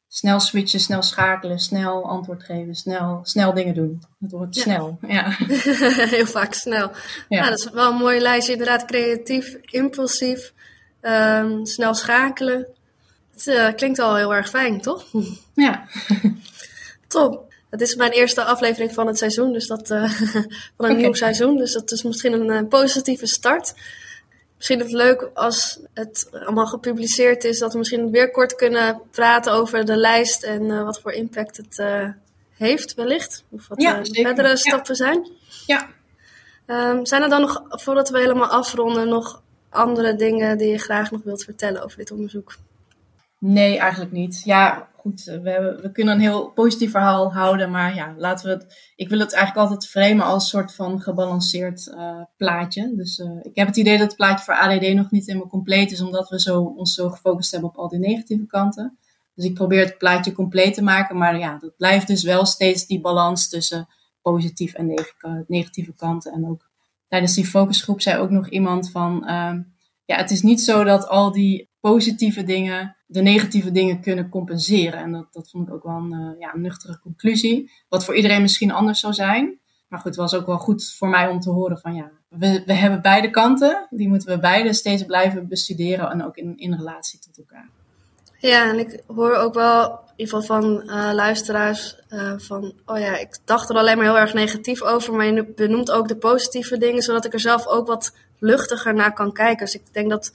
snel 0.09 0.39
switchen, 0.39 0.79
snel 0.79 1.01
schakelen, 1.01 1.59
snel 1.59 2.09
antwoord 2.09 2.43
geven, 2.43 2.75
snel, 2.75 3.19
snel 3.23 3.53
dingen 3.53 3.73
doen. 3.73 4.01
Het 4.19 4.31
wordt 4.31 4.55
snel, 4.55 4.97
ja. 5.07 5.29
Heel 6.15 6.25
vaak 6.25 6.53
snel. 6.53 6.91
Ja. 7.29 7.39
Nou, 7.39 7.49
dat 7.49 7.59
is 7.59 7.69
wel 7.69 7.91
een 7.91 7.97
mooie 7.97 8.21
lijstje. 8.21 8.51
Inderdaad, 8.51 8.85
creatief, 8.85 9.55
impulsief, 9.65 10.53
um, 11.01 11.65
snel 11.65 11.93
schakelen. 11.93 12.67
Het 13.31 13.47
uh, 13.47 13.73
klinkt 13.75 13.99
al 13.99 14.15
heel 14.15 14.35
erg 14.35 14.49
fijn, 14.49 14.81
toch? 14.81 15.05
Ja. 15.53 15.87
Top. 17.07 17.47
Het 17.69 17.81
is 17.81 17.95
mijn 17.95 18.11
eerste 18.11 18.43
aflevering 18.43 18.93
van 18.93 19.07
het 19.07 19.17
seizoen, 19.17 19.53
dus 19.53 19.67
dat, 19.67 19.91
uh, 19.91 20.11
van 20.77 20.89
een 20.89 20.97
nieuw 20.97 21.13
seizoen. 21.13 21.57
Dus 21.57 21.73
dat 21.73 21.91
is 21.91 22.03
misschien 22.03 22.33
een 22.33 22.63
uh, 22.63 22.69
positieve 22.69 23.25
start. 23.25 23.73
Misschien 24.59 24.79
het 24.79 24.91
leuk 24.91 25.29
als 25.33 25.79
het 25.93 26.29
allemaal 26.31 26.67
gepubliceerd 26.67 27.43
is, 27.43 27.59
dat 27.59 27.71
we 27.71 27.77
misschien 27.77 28.11
weer 28.11 28.31
kort 28.31 28.55
kunnen 28.55 29.01
praten 29.11 29.53
over 29.53 29.85
de 29.85 29.97
lijst 29.97 30.43
en 30.43 30.83
wat 30.85 30.99
voor 30.99 31.11
impact 31.11 31.57
het 31.57 31.83
heeft, 32.59 32.93
wellicht. 32.93 33.43
Of 33.49 33.67
wat 33.67 33.81
ja, 33.81 34.03
verdere 34.03 34.57
stappen 34.57 34.95
zijn. 34.95 35.31
Ja. 35.65 35.87
Um, 36.65 37.05
zijn 37.05 37.21
er 37.21 37.29
dan 37.29 37.41
nog, 37.41 37.63
voordat 37.67 38.09
we 38.09 38.19
helemaal 38.19 38.49
afronden, 38.49 39.07
nog 39.07 39.41
andere 39.69 40.15
dingen 40.15 40.57
die 40.57 40.71
je 40.71 40.77
graag 40.77 41.11
nog 41.11 41.23
wilt 41.23 41.43
vertellen 41.43 41.83
over 41.83 41.97
dit 41.97 42.11
onderzoek? 42.11 42.55
Nee, 43.39 43.77
eigenlijk 43.77 44.11
niet. 44.11 44.41
Ja, 44.43 44.88
goed, 44.99 45.23
we, 45.23 45.49
hebben, 45.49 45.81
we 45.81 45.91
kunnen 45.91 46.13
een 46.13 46.19
heel 46.19 46.51
positief 46.51 46.91
verhaal 46.91 47.33
houden, 47.33 47.71
maar 47.71 47.95
ja, 47.95 48.13
laten 48.17 48.45
we 48.45 48.51
het. 48.51 48.91
Ik 48.95 49.09
wil 49.09 49.19
het 49.19 49.33
eigenlijk 49.33 49.67
altijd 49.67 49.91
framen 49.91 50.25
als 50.25 50.43
een 50.43 50.49
soort 50.49 50.75
van 50.75 51.01
gebalanceerd 51.01 51.87
uh, 51.87 52.21
plaatje. 52.37 52.95
Dus 52.95 53.19
uh, 53.19 53.39
ik 53.41 53.55
heb 53.55 53.67
het 53.67 53.77
idee 53.77 53.97
dat 53.97 54.07
het 54.07 54.15
plaatje 54.15 54.45
voor 54.45 54.53
ADD 54.53 54.93
nog 54.93 55.11
niet 55.11 55.25
helemaal 55.25 55.47
compleet 55.47 55.91
is, 55.91 56.01
omdat 56.01 56.29
we 56.29 56.39
zo, 56.39 56.61
ons 56.61 56.93
zo 56.93 57.09
gefocust 57.09 57.51
hebben 57.51 57.69
op 57.69 57.77
al 57.77 57.87
die 57.87 57.99
negatieve 57.99 58.45
kanten. 58.45 58.97
Dus 59.35 59.45
ik 59.45 59.53
probeer 59.53 59.85
het 59.85 59.97
plaatje 59.97 60.31
compleet 60.31 60.73
te 60.73 60.83
maken, 60.83 61.17
maar 61.17 61.37
ja, 61.37 61.57
dat 61.57 61.77
blijft 61.77 62.07
dus 62.07 62.23
wel 62.23 62.45
steeds 62.45 62.85
die 62.85 63.01
balans 63.01 63.49
tussen 63.49 63.87
positief 64.21 64.73
en 64.73 64.93
negatieve 65.47 65.93
kanten. 65.93 66.31
En 66.33 66.47
ook 66.47 66.69
tijdens 67.07 67.33
die 67.33 67.45
focusgroep 67.45 68.01
zei 68.01 68.21
ook 68.21 68.29
nog 68.29 68.49
iemand 68.49 68.91
van, 68.91 69.23
uh, 69.23 69.53
ja, 70.05 70.15
het 70.15 70.31
is 70.31 70.41
niet 70.41 70.61
zo 70.61 70.83
dat 70.83 71.07
al 71.07 71.31
die 71.31 71.69
positieve 71.79 72.43
dingen 72.43 72.95
de 73.11 73.21
negatieve 73.21 73.71
dingen 73.71 74.01
kunnen 74.01 74.29
compenseren. 74.29 74.99
En 74.99 75.11
dat, 75.11 75.27
dat 75.31 75.49
vond 75.49 75.67
ik 75.67 75.73
ook 75.73 75.83
wel 75.83 75.95
een, 75.95 76.13
uh, 76.13 76.39
ja, 76.39 76.57
nuchtere 76.57 76.99
conclusie. 76.99 77.71
Wat 77.87 78.05
voor 78.05 78.15
iedereen 78.15 78.41
misschien 78.41 78.71
anders 78.71 78.99
zou 78.99 79.13
zijn. 79.13 79.59
Maar 79.87 79.99
goed, 79.99 80.09
het 80.09 80.19
was 80.19 80.33
ook 80.35 80.45
wel 80.45 80.57
goed 80.57 80.93
voor 80.97 81.09
mij 81.09 81.27
om 81.27 81.39
te 81.39 81.49
horen 81.49 81.77
van 81.77 81.95
ja, 81.95 82.11
we, 82.27 82.63
we 82.65 82.73
hebben 82.73 83.01
beide 83.01 83.29
kanten. 83.29 83.87
Die 83.89 84.07
moeten 84.07 84.29
we 84.29 84.39
beide 84.39 84.73
steeds 84.73 85.05
blijven 85.05 85.47
bestuderen 85.47 86.11
en 86.11 86.25
ook 86.25 86.37
in, 86.37 86.57
in 86.57 86.73
relatie 86.73 87.19
tot 87.19 87.37
elkaar. 87.37 87.69
Ja, 88.37 88.69
en 88.69 88.79
ik 88.79 89.03
hoor 89.07 89.33
ook 89.33 89.53
wel 89.53 89.89
in 89.89 89.97
ieder 90.15 90.39
geval 90.39 90.61
van 90.61 90.83
uh, 90.85 91.09
luisteraars 91.13 91.99
uh, 92.09 92.33
van, 92.37 92.73
oh 92.85 92.99
ja, 92.99 93.17
ik 93.17 93.37
dacht 93.45 93.69
er 93.69 93.75
alleen 93.75 93.97
maar 93.97 94.05
heel 94.05 94.17
erg 94.17 94.33
negatief 94.33 94.81
over, 94.81 95.13
maar 95.13 95.25
je 95.25 95.45
benoemt 95.45 95.91
ook 95.91 96.07
de 96.07 96.15
positieve 96.15 96.77
dingen, 96.77 97.01
zodat 97.01 97.25
ik 97.25 97.33
er 97.33 97.39
zelf 97.39 97.67
ook 97.67 97.87
wat 97.87 98.15
luchtiger 98.39 98.93
naar 98.93 99.13
kan 99.13 99.33
kijken. 99.33 99.65
Dus 99.65 99.75
ik 99.75 99.93
denk 99.93 100.09
dat 100.09 100.33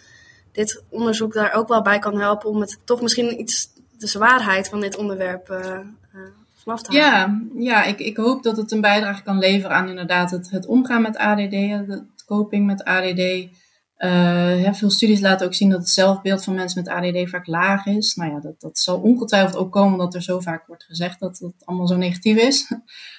dit 0.54 0.84
onderzoek 0.88 1.32
daar 1.32 1.54
ook 1.54 1.68
wel 1.68 1.82
bij 1.82 1.98
kan 1.98 2.20
helpen 2.20 2.48
om 2.48 2.60
het 2.60 2.80
toch 2.84 3.02
misschien 3.02 3.40
iets, 3.40 3.68
de 3.98 4.06
zwaarheid 4.06 4.68
van 4.68 4.80
dit 4.80 4.96
onderwerp 4.96 5.48
uh, 5.48 5.78
vanaf 6.54 6.82
te 6.82 6.98
halen. 6.98 7.50
Ja, 7.54 7.62
ja 7.62 7.84
ik, 7.84 7.98
ik 7.98 8.16
hoop 8.16 8.42
dat 8.42 8.56
het 8.56 8.72
een 8.72 8.80
bijdrage 8.80 9.22
kan 9.22 9.38
leveren 9.38 9.76
aan 9.76 9.88
inderdaad 9.88 10.30
het, 10.30 10.50
het 10.50 10.66
omgaan 10.66 11.02
met 11.02 11.16
ADD, 11.16 11.54
het 11.86 12.24
coping 12.26 12.66
met 12.66 12.84
ADD. 12.84 13.48
Uh, 13.98 14.72
veel 14.72 14.90
studies 14.90 15.20
laten 15.20 15.46
ook 15.46 15.54
zien 15.54 15.70
dat 15.70 15.78
het 15.78 15.88
zelfbeeld 15.88 16.44
van 16.44 16.54
mensen 16.54 16.82
met 16.82 16.92
ADD 16.92 17.30
vaak 17.30 17.46
laag 17.46 17.86
is. 17.86 18.14
Nou 18.14 18.32
ja, 18.32 18.40
dat, 18.40 18.60
dat 18.60 18.78
zal 18.78 19.00
ongetwijfeld 19.00 19.56
ook 19.56 19.72
komen 19.72 19.92
omdat 19.92 20.14
er 20.14 20.22
zo 20.22 20.40
vaak 20.40 20.66
wordt 20.66 20.84
gezegd 20.84 21.20
dat 21.20 21.38
het 21.38 21.54
allemaal 21.64 21.88
zo 21.88 21.96
negatief 21.96 22.36
is. 22.36 22.66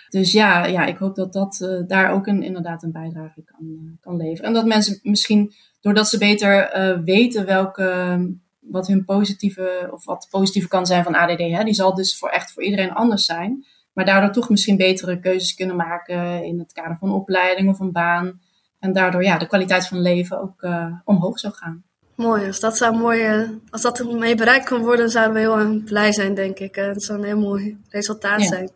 Dus 0.10 0.32
ja, 0.32 0.65
ja 0.65 0.86
ik 0.86 0.98
hoop 0.98 1.15
dat 1.15 1.34
dat 1.34 1.60
uh, 1.62 1.88
daar 1.88 2.12
ook 2.12 2.28
een, 2.28 2.43
inderdaad 2.43 2.84
een 2.84 2.91
bijdrage 2.91 3.43
kan, 3.43 3.98
kan 4.00 4.17
leveren. 4.17 4.45
En 4.45 4.54
dat 4.54 4.65
mensen 4.65 5.00
misschien, 5.04 5.54
doordat 5.86 6.10
ze 6.10 6.17
beter 6.17 6.69
weten 7.04 7.45
welke, 7.45 8.17
wat 8.60 8.88
hun 8.88 9.06
positieve, 9.06 9.89
of 9.91 10.06
wat 10.06 10.28
positieve 10.30 10.67
kan 10.67 10.86
zijn 10.86 11.04
van 11.04 11.15
ADD, 11.15 11.39
hè, 11.39 11.63
die 11.63 11.74
zal 11.74 11.93
dus 11.95 12.17
voor 12.17 12.30
echt 12.30 12.52
voor 12.52 12.63
iedereen 12.63 12.93
anders 12.93 13.26
zijn. 13.26 13.65
Maar 13.93 14.06
daardoor 14.06 14.32
toch 14.32 14.50
misschien 14.50 14.78
betere 14.78 15.19
keuzes 15.19 15.56
kunnen 15.56 15.76
maken 15.76 16.43
in 16.43 16.60
het 16.60 16.74
kader 16.74 16.98
van 17.00 17.12
opleiding 17.12 17.69
of 17.69 17.80
een 17.80 17.91
baan. 17.91 18.39
En 18.80 18.93
daardoor 18.93 19.24
ja, 19.24 19.38
de 19.38 19.48
kwaliteit 19.48 19.88
van 19.88 20.02
leven 20.02 20.41
ook 20.41 20.62
uh, 20.62 20.93
omhoog 21.04 21.39
zou 21.39 21.54
gaan. 21.54 21.84
Mooi, 22.15 22.48
als 22.48 22.60
dat, 22.60 22.78
zou 22.78 22.98
mooi, 22.98 23.38
uh, 23.38 23.50
als 23.69 23.82
dat 23.82 24.12
mee 24.13 24.36
bereikt 24.36 24.65
kan 24.65 24.82
worden, 24.82 25.10
zouden 25.10 25.34
we 25.34 25.39
heel 25.39 25.82
blij 25.84 26.12
zijn, 26.12 26.34
denk 26.34 26.60
ik. 26.60 26.76
Het 26.76 27.04
zou 27.04 27.19
een 27.19 27.26
heel 27.26 27.39
mooi 27.39 27.78
resultaat 27.89 28.41
zijn. 28.41 28.69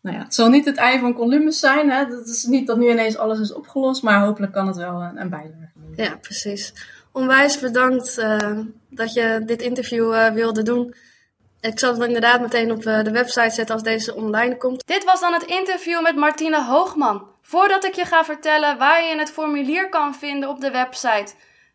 Nou 0.00 0.16
ja, 0.16 0.22
het 0.22 0.34
zal 0.34 0.48
niet 0.48 0.64
het 0.64 0.76
ei 0.76 0.98
van 0.98 1.14
Columbus 1.14 1.58
zijn. 1.58 1.90
Hè? 1.90 2.06
Dat 2.06 2.26
is 2.26 2.44
niet 2.44 2.66
dat 2.66 2.78
nu 2.78 2.90
ineens 2.90 3.16
alles 3.16 3.40
is 3.40 3.52
opgelost, 3.52 4.02
maar 4.02 4.20
hopelijk 4.20 4.52
kan 4.52 4.66
het 4.66 4.76
wel 4.76 5.02
een, 5.02 5.20
een 5.20 5.30
bijdrage 5.30 5.77
Ja, 6.04 6.16
precies. 6.16 6.72
Onwijs 7.12 7.58
bedankt 7.58 8.18
uh, 8.18 8.58
dat 8.90 9.12
je 9.12 9.42
dit 9.44 9.62
interview 9.62 10.32
wilde 10.32 10.62
doen. 10.62 10.94
Ik 11.60 11.78
zal 11.78 11.92
het 11.94 12.06
inderdaad 12.06 12.40
meteen 12.40 12.72
op 12.72 12.82
de 12.82 13.10
website 13.10 13.50
zetten 13.50 13.74
als 13.74 13.84
deze 13.84 14.14
online 14.14 14.56
komt. 14.56 14.86
Dit 14.86 15.04
was 15.04 15.20
dan 15.20 15.32
het 15.32 15.42
interview 15.42 16.02
met 16.02 16.16
Martine 16.16 16.64
Hoogman. 16.64 17.26
Voordat 17.42 17.84
ik 17.84 17.94
je 17.94 18.04
ga 18.04 18.24
vertellen 18.24 18.78
waar 18.78 19.04
je 19.04 19.18
het 19.18 19.30
formulier 19.30 19.88
kan 19.88 20.14
vinden 20.14 20.48
op 20.48 20.60
de 20.60 20.70
website, 20.70 21.32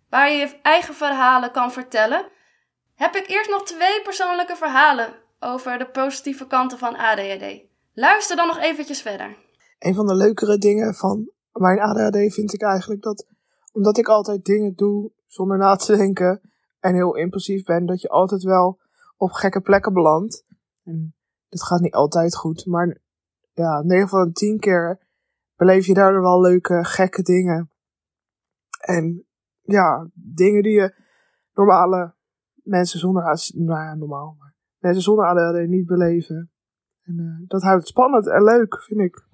waar 0.10 0.32
je 0.32 0.38
je 0.38 0.60
eigen 0.62 0.94
verhalen 0.94 1.52
kan 1.52 1.72
vertellen, 1.72 2.26
heb 2.96 3.16
ik 3.16 3.28
eerst 3.28 3.50
nog 3.50 3.64
twee 3.64 4.02
persoonlijke 4.02 4.56
verhalen 4.56 5.14
over 5.40 5.78
de 5.78 5.90
positieve 5.90 6.48
kanten 6.48 6.78
van 6.78 6.96
ADHD. 6.96 7.62
Luister 7.94 8.36
dan 8.36 8.48
nog 8.48 8.60
eventjes 8.60 9.02
verder. 9.02 9.38
Een 9.80 9.96
van 9.96 10.08
de 10.08 10.16
leukere 10.16 10.58
dingen 10.58 10.94
van 10.94 11.32
mijn 11.52 11.80
ADHD 11.80 12.34
vind 12.34 12.54
ik 12.54 12.62
eigenlijk 12.62 13.02
dat, 13.02 13.26
omdat 13.74 13.98
ik 13.98 14.08
altijd 14.08 14.46
dingen 14.46 14.76
doe 14.76 15.12
zonder 15.26 15.58
na 15.58 15.76
te 15.76 15.96
denken 15.98 16.42
en 16.80 16.94
heel 16.94 17.16
impulsief 17.16 17.64
ben, 17.64 17.86
dat 17.86 18.02
je 18.02 18.10
altijd 18.10 18.44
wel 18.44 18.80
op 19.18 19.32
gekke 19.32 19.62
plekken 19.62 19.94
belandt. 19.94 20.46
En 20.84 21.16
dat 21.50 21.64
gaat 21.64 21.80
niet 21.80 21.94
altijd 21.94 22.36
goed, 22.36 22.66
maar 22.66 23.02
ja, 23.54 23.82
9 23.82 24.08
van 24.08 24.28
de 24.28 24.32
10 24.32 24.60
keer 24.60 25.00
beleef 25.56 25.86
je 25.86 25.94
daardoor 25.94 26.22
wel 26.22 26.42
leuke, 26.42 26.84
gekke 26.84 27.22
dingen. 27.22 27.72
En 28.80 29.26
ja, 29.62 30.10
dingen 30.14 30.64
die 30.64 30.74
je 30.74 30.96
normale 31.54 32.16
mensen 32.54 33.00
zonder, 33.00 33.24
nou 33.54 33.82
ja, 33.82 33.96
normaal, 33.96 34.38
mensen 34.78 35.04
zonder 35.04 35.26
ADHD 35.26 35.68
niet 35.68 35.86
beleven. 35.86 36.52
En 37.04 37.20
uh, 37.20 37.48
dat 37.48 37.62
houdt 37.62 37.80
het 37.80 37.88
spannend 37.88 38.28
en 38.28 38.44
leuk, 38.44 38.82
vind 38.82 39.00
ik. 39.00 39.32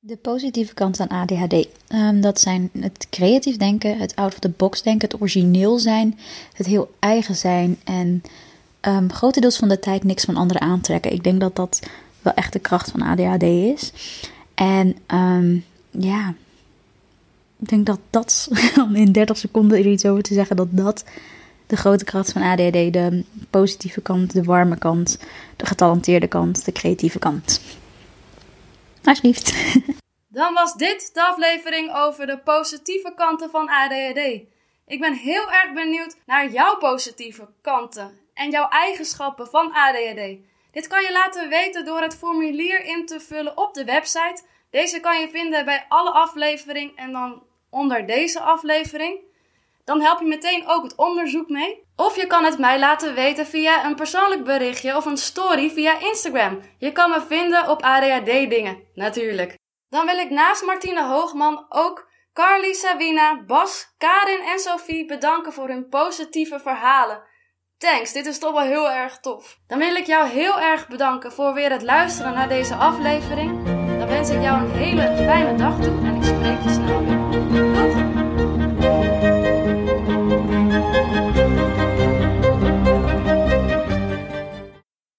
De 0.00 0.16
positieve 0.16 0.74
kant 0.74 1.00
aan 1.00 1.08
ADHD, 1.08 1.68
um, 1.88 2.20
dat 2.20 2.40
zijn 2.40 2.70
het 2.80 3.06
creatief 3.10 3.56
denken, 3.56 3.98
het 3.98 4.16
out 4.16 4.32
of 4.32 4.38
the 4.38 4.48
box 4.48 4.82
denken, 4.82 5.08
het 5.08 5.20
origineel 5.20 5.78
zijn, 5.78 6.18
het 6.52 6.66
heel 6.66 6.94
eigen 6.98 7.36
zijn 7.36 7.78
en 7.84 8.22
um, 8.80 9.12
grotendeels 9.12 9.56
van 9.56 9.68
de 9.68 9.78
tijd 9.78 10.04
niks 10.04 10.24
van 10.24 10.36
anderen 10.36 10.62
aantrekken. 10.62 11.12
Ik 11.12 11.24
denk 11.24 11.40
dat 11.40 11.56
dat 11.56 11.80
wel 12.22 12.32
echt 12.34 12.52
de 12.52 12.58
kracht 12.58 12.90
van 12.90 13.02
ADHD 13.02 13.42
is. 13.42 13.92
En 14.54 14.96
um, 15.14 15.64
ja, 15.90 16.34
ik 17.58 17.68
denk 17.68 17.86
dat 17.86 18.00
dat, 18.10 18.48
om 18.86 18.94
in 18.94 19.12
30 19.12 19.36
seconden 19.36 19.78
er 19.78 19.86
iets 19.86 20.06
over 20.06 20.22
te 20.22 20.34
zeggen, 20.34 20.56
dat 20.56 20.68
dat 20.70 21.04
de 21.66 21.76
grote 21.76 22.04
kracht 22.04 22.32
van 22.32 22.42
ADHD, 22.42 22.92
de 22.92 23.24
positieve 23.50 24.00
kant, 24.00 24.32
de 24.32 24.42
warme 24.42 24.78
kant, 24.78 25.18
de 25.56 25.66
getalenteerde 25.66 26.26
kant, 26.26 26.64
de 26.64 26.72
creatieve 26.72 27.18
kant. 27.18 27.60
Alsjeblieft. 29.06 29.54
Dan 30.38 30.54
was 30.54 30.74
dit 30.74 31.14
de 31.14 31.22
aflevering 31.22 31.94
over 31.94 32.26
de 32.26 32.38
positieve 32.38 33.12
kanten 33.14 33.50
van 33.50 33.68
ADHD. 33.68 34.40
Ik 34.86 35.00
ben 35.00 35.12
heel 35.12 35.50
erg 35.50 35.72
benieuwd 35.72 36.16
naar 36.26 36.50
jouw 36.50 36.76
positieve 36.76 37.48
kanten 37.62 38.18
en 38.34 38.50
jouw 38.50 38.68
eigenschappen 38.68 39.46
van 39.46 39.72
ADHD. 39.72 40.38
Dit 40.70 40.86
kan 40.86 41.02
je 41.02 41.12
laten 41.12 41.48
weten 41.48 41.84
door 41.84 42.00
het 42.00 42.16
formulier 42.16 42.84
in 42.84 43.06
te 43.06 43.20
vullen 43.20 43.56
op 43.56 43.74
de 43.74 43.84
website. 43.84 44.42
Deze 44.70 45.00
kan 45.00 45.20
je 45.20 45.28
vinden 45.28 45.64
bij 45.64 45.84
alle 45.88 46.10
afleveringen 46.10 46.96
en 46.96 47.12
dan 47.12 47.42
onder 47.70 48.06
deze 48.06 48.40
aflevering. 48.40 49.20
Dan 49.86 50.00
help 50.00 50.20
je 50.20 50.26
meteen 50.26 50.66
ook 50.66 50.82
het 50.82 50.96
onderzoek 50.96 51.48
mee. 51.48 51.84
Of 51.96 52.16
je 52.16 52.26
kan 52.26 52.44
het 52.44 52.58
mij 52.58 52.78
laten 52.78 53.14
weten 53.14 53.46
via 53.46 53.84
een 53.84 53.94
persoonlijk 53.94 54.44
berichtje 54.44 54.96
of 54.96 55.04
een 55.04 55.16
story 55.16 55.70
via 55.70 56.00
Instagram. 56.00 56.60
Je 56.78 56.92
kan 56.92 57.10
me 57.10 57.20
vinden 57.20 57.68
op 57.68 57.82
ADHD 57.82 58.26
dingen, 58.26 58.78
natuurlijk. 58.94 59.54
Dan 59.88 60.06
wil 60.06 60.18
ik 60.18 60.30
naast 60.30 60.64
Martine 60.64 61.04
Hoogman 61.04 61.66
ook 61.68 62.08
Carly, 62.32 62.72
Sabina, 62.72 63.44
Bas, 63.44 63.94
Karin 63.98 64.40
en 64.40 64.58
Sophie 64.58 65.06
bedanken 65.06 65.52
voor 65.52 65.68
hun 65.68 65.88
positieve 65.88 66.60
verhalen. 66.60 67.22
Thanks, 67.78 68.12
dit 68.12 68.26
is 68.26 68.38
toch 68.38 68.52
wel 68.52 68.62
heel 68.62 68.90
erg 68.90 69.18
tof. 69.20 69.58
Dan 69.66 69.78
wil 69.78 69.94
ik 69.94 70.06
jou 70.06 70.28
heel 70.28 70.60
erg 70.60 70.88
bedanken 70.88 71.32
voor 71.32 71.54
weer 71.54 71.70
het 71.70 71.82
luisteren 71.82 72.34
naar 72.34 72.48
deze 72.48 72.74
aflevering. 72.74 73.64
Dan 73.98 74.08
wens 74.08 74.30
ik 74.30 74.42
jou 74.42 74.60
een 74.60 74.70
hele 74.70 75.02
fijne 75.02 75.54
dag 75.54 75.80
toe 75.80 75.98
en 76.04 76.14
ik 76.14 76.22
spreek 76.22 76.62
je 76.62 76.70
snel 76.70 77.04
weer. 77.04 77.15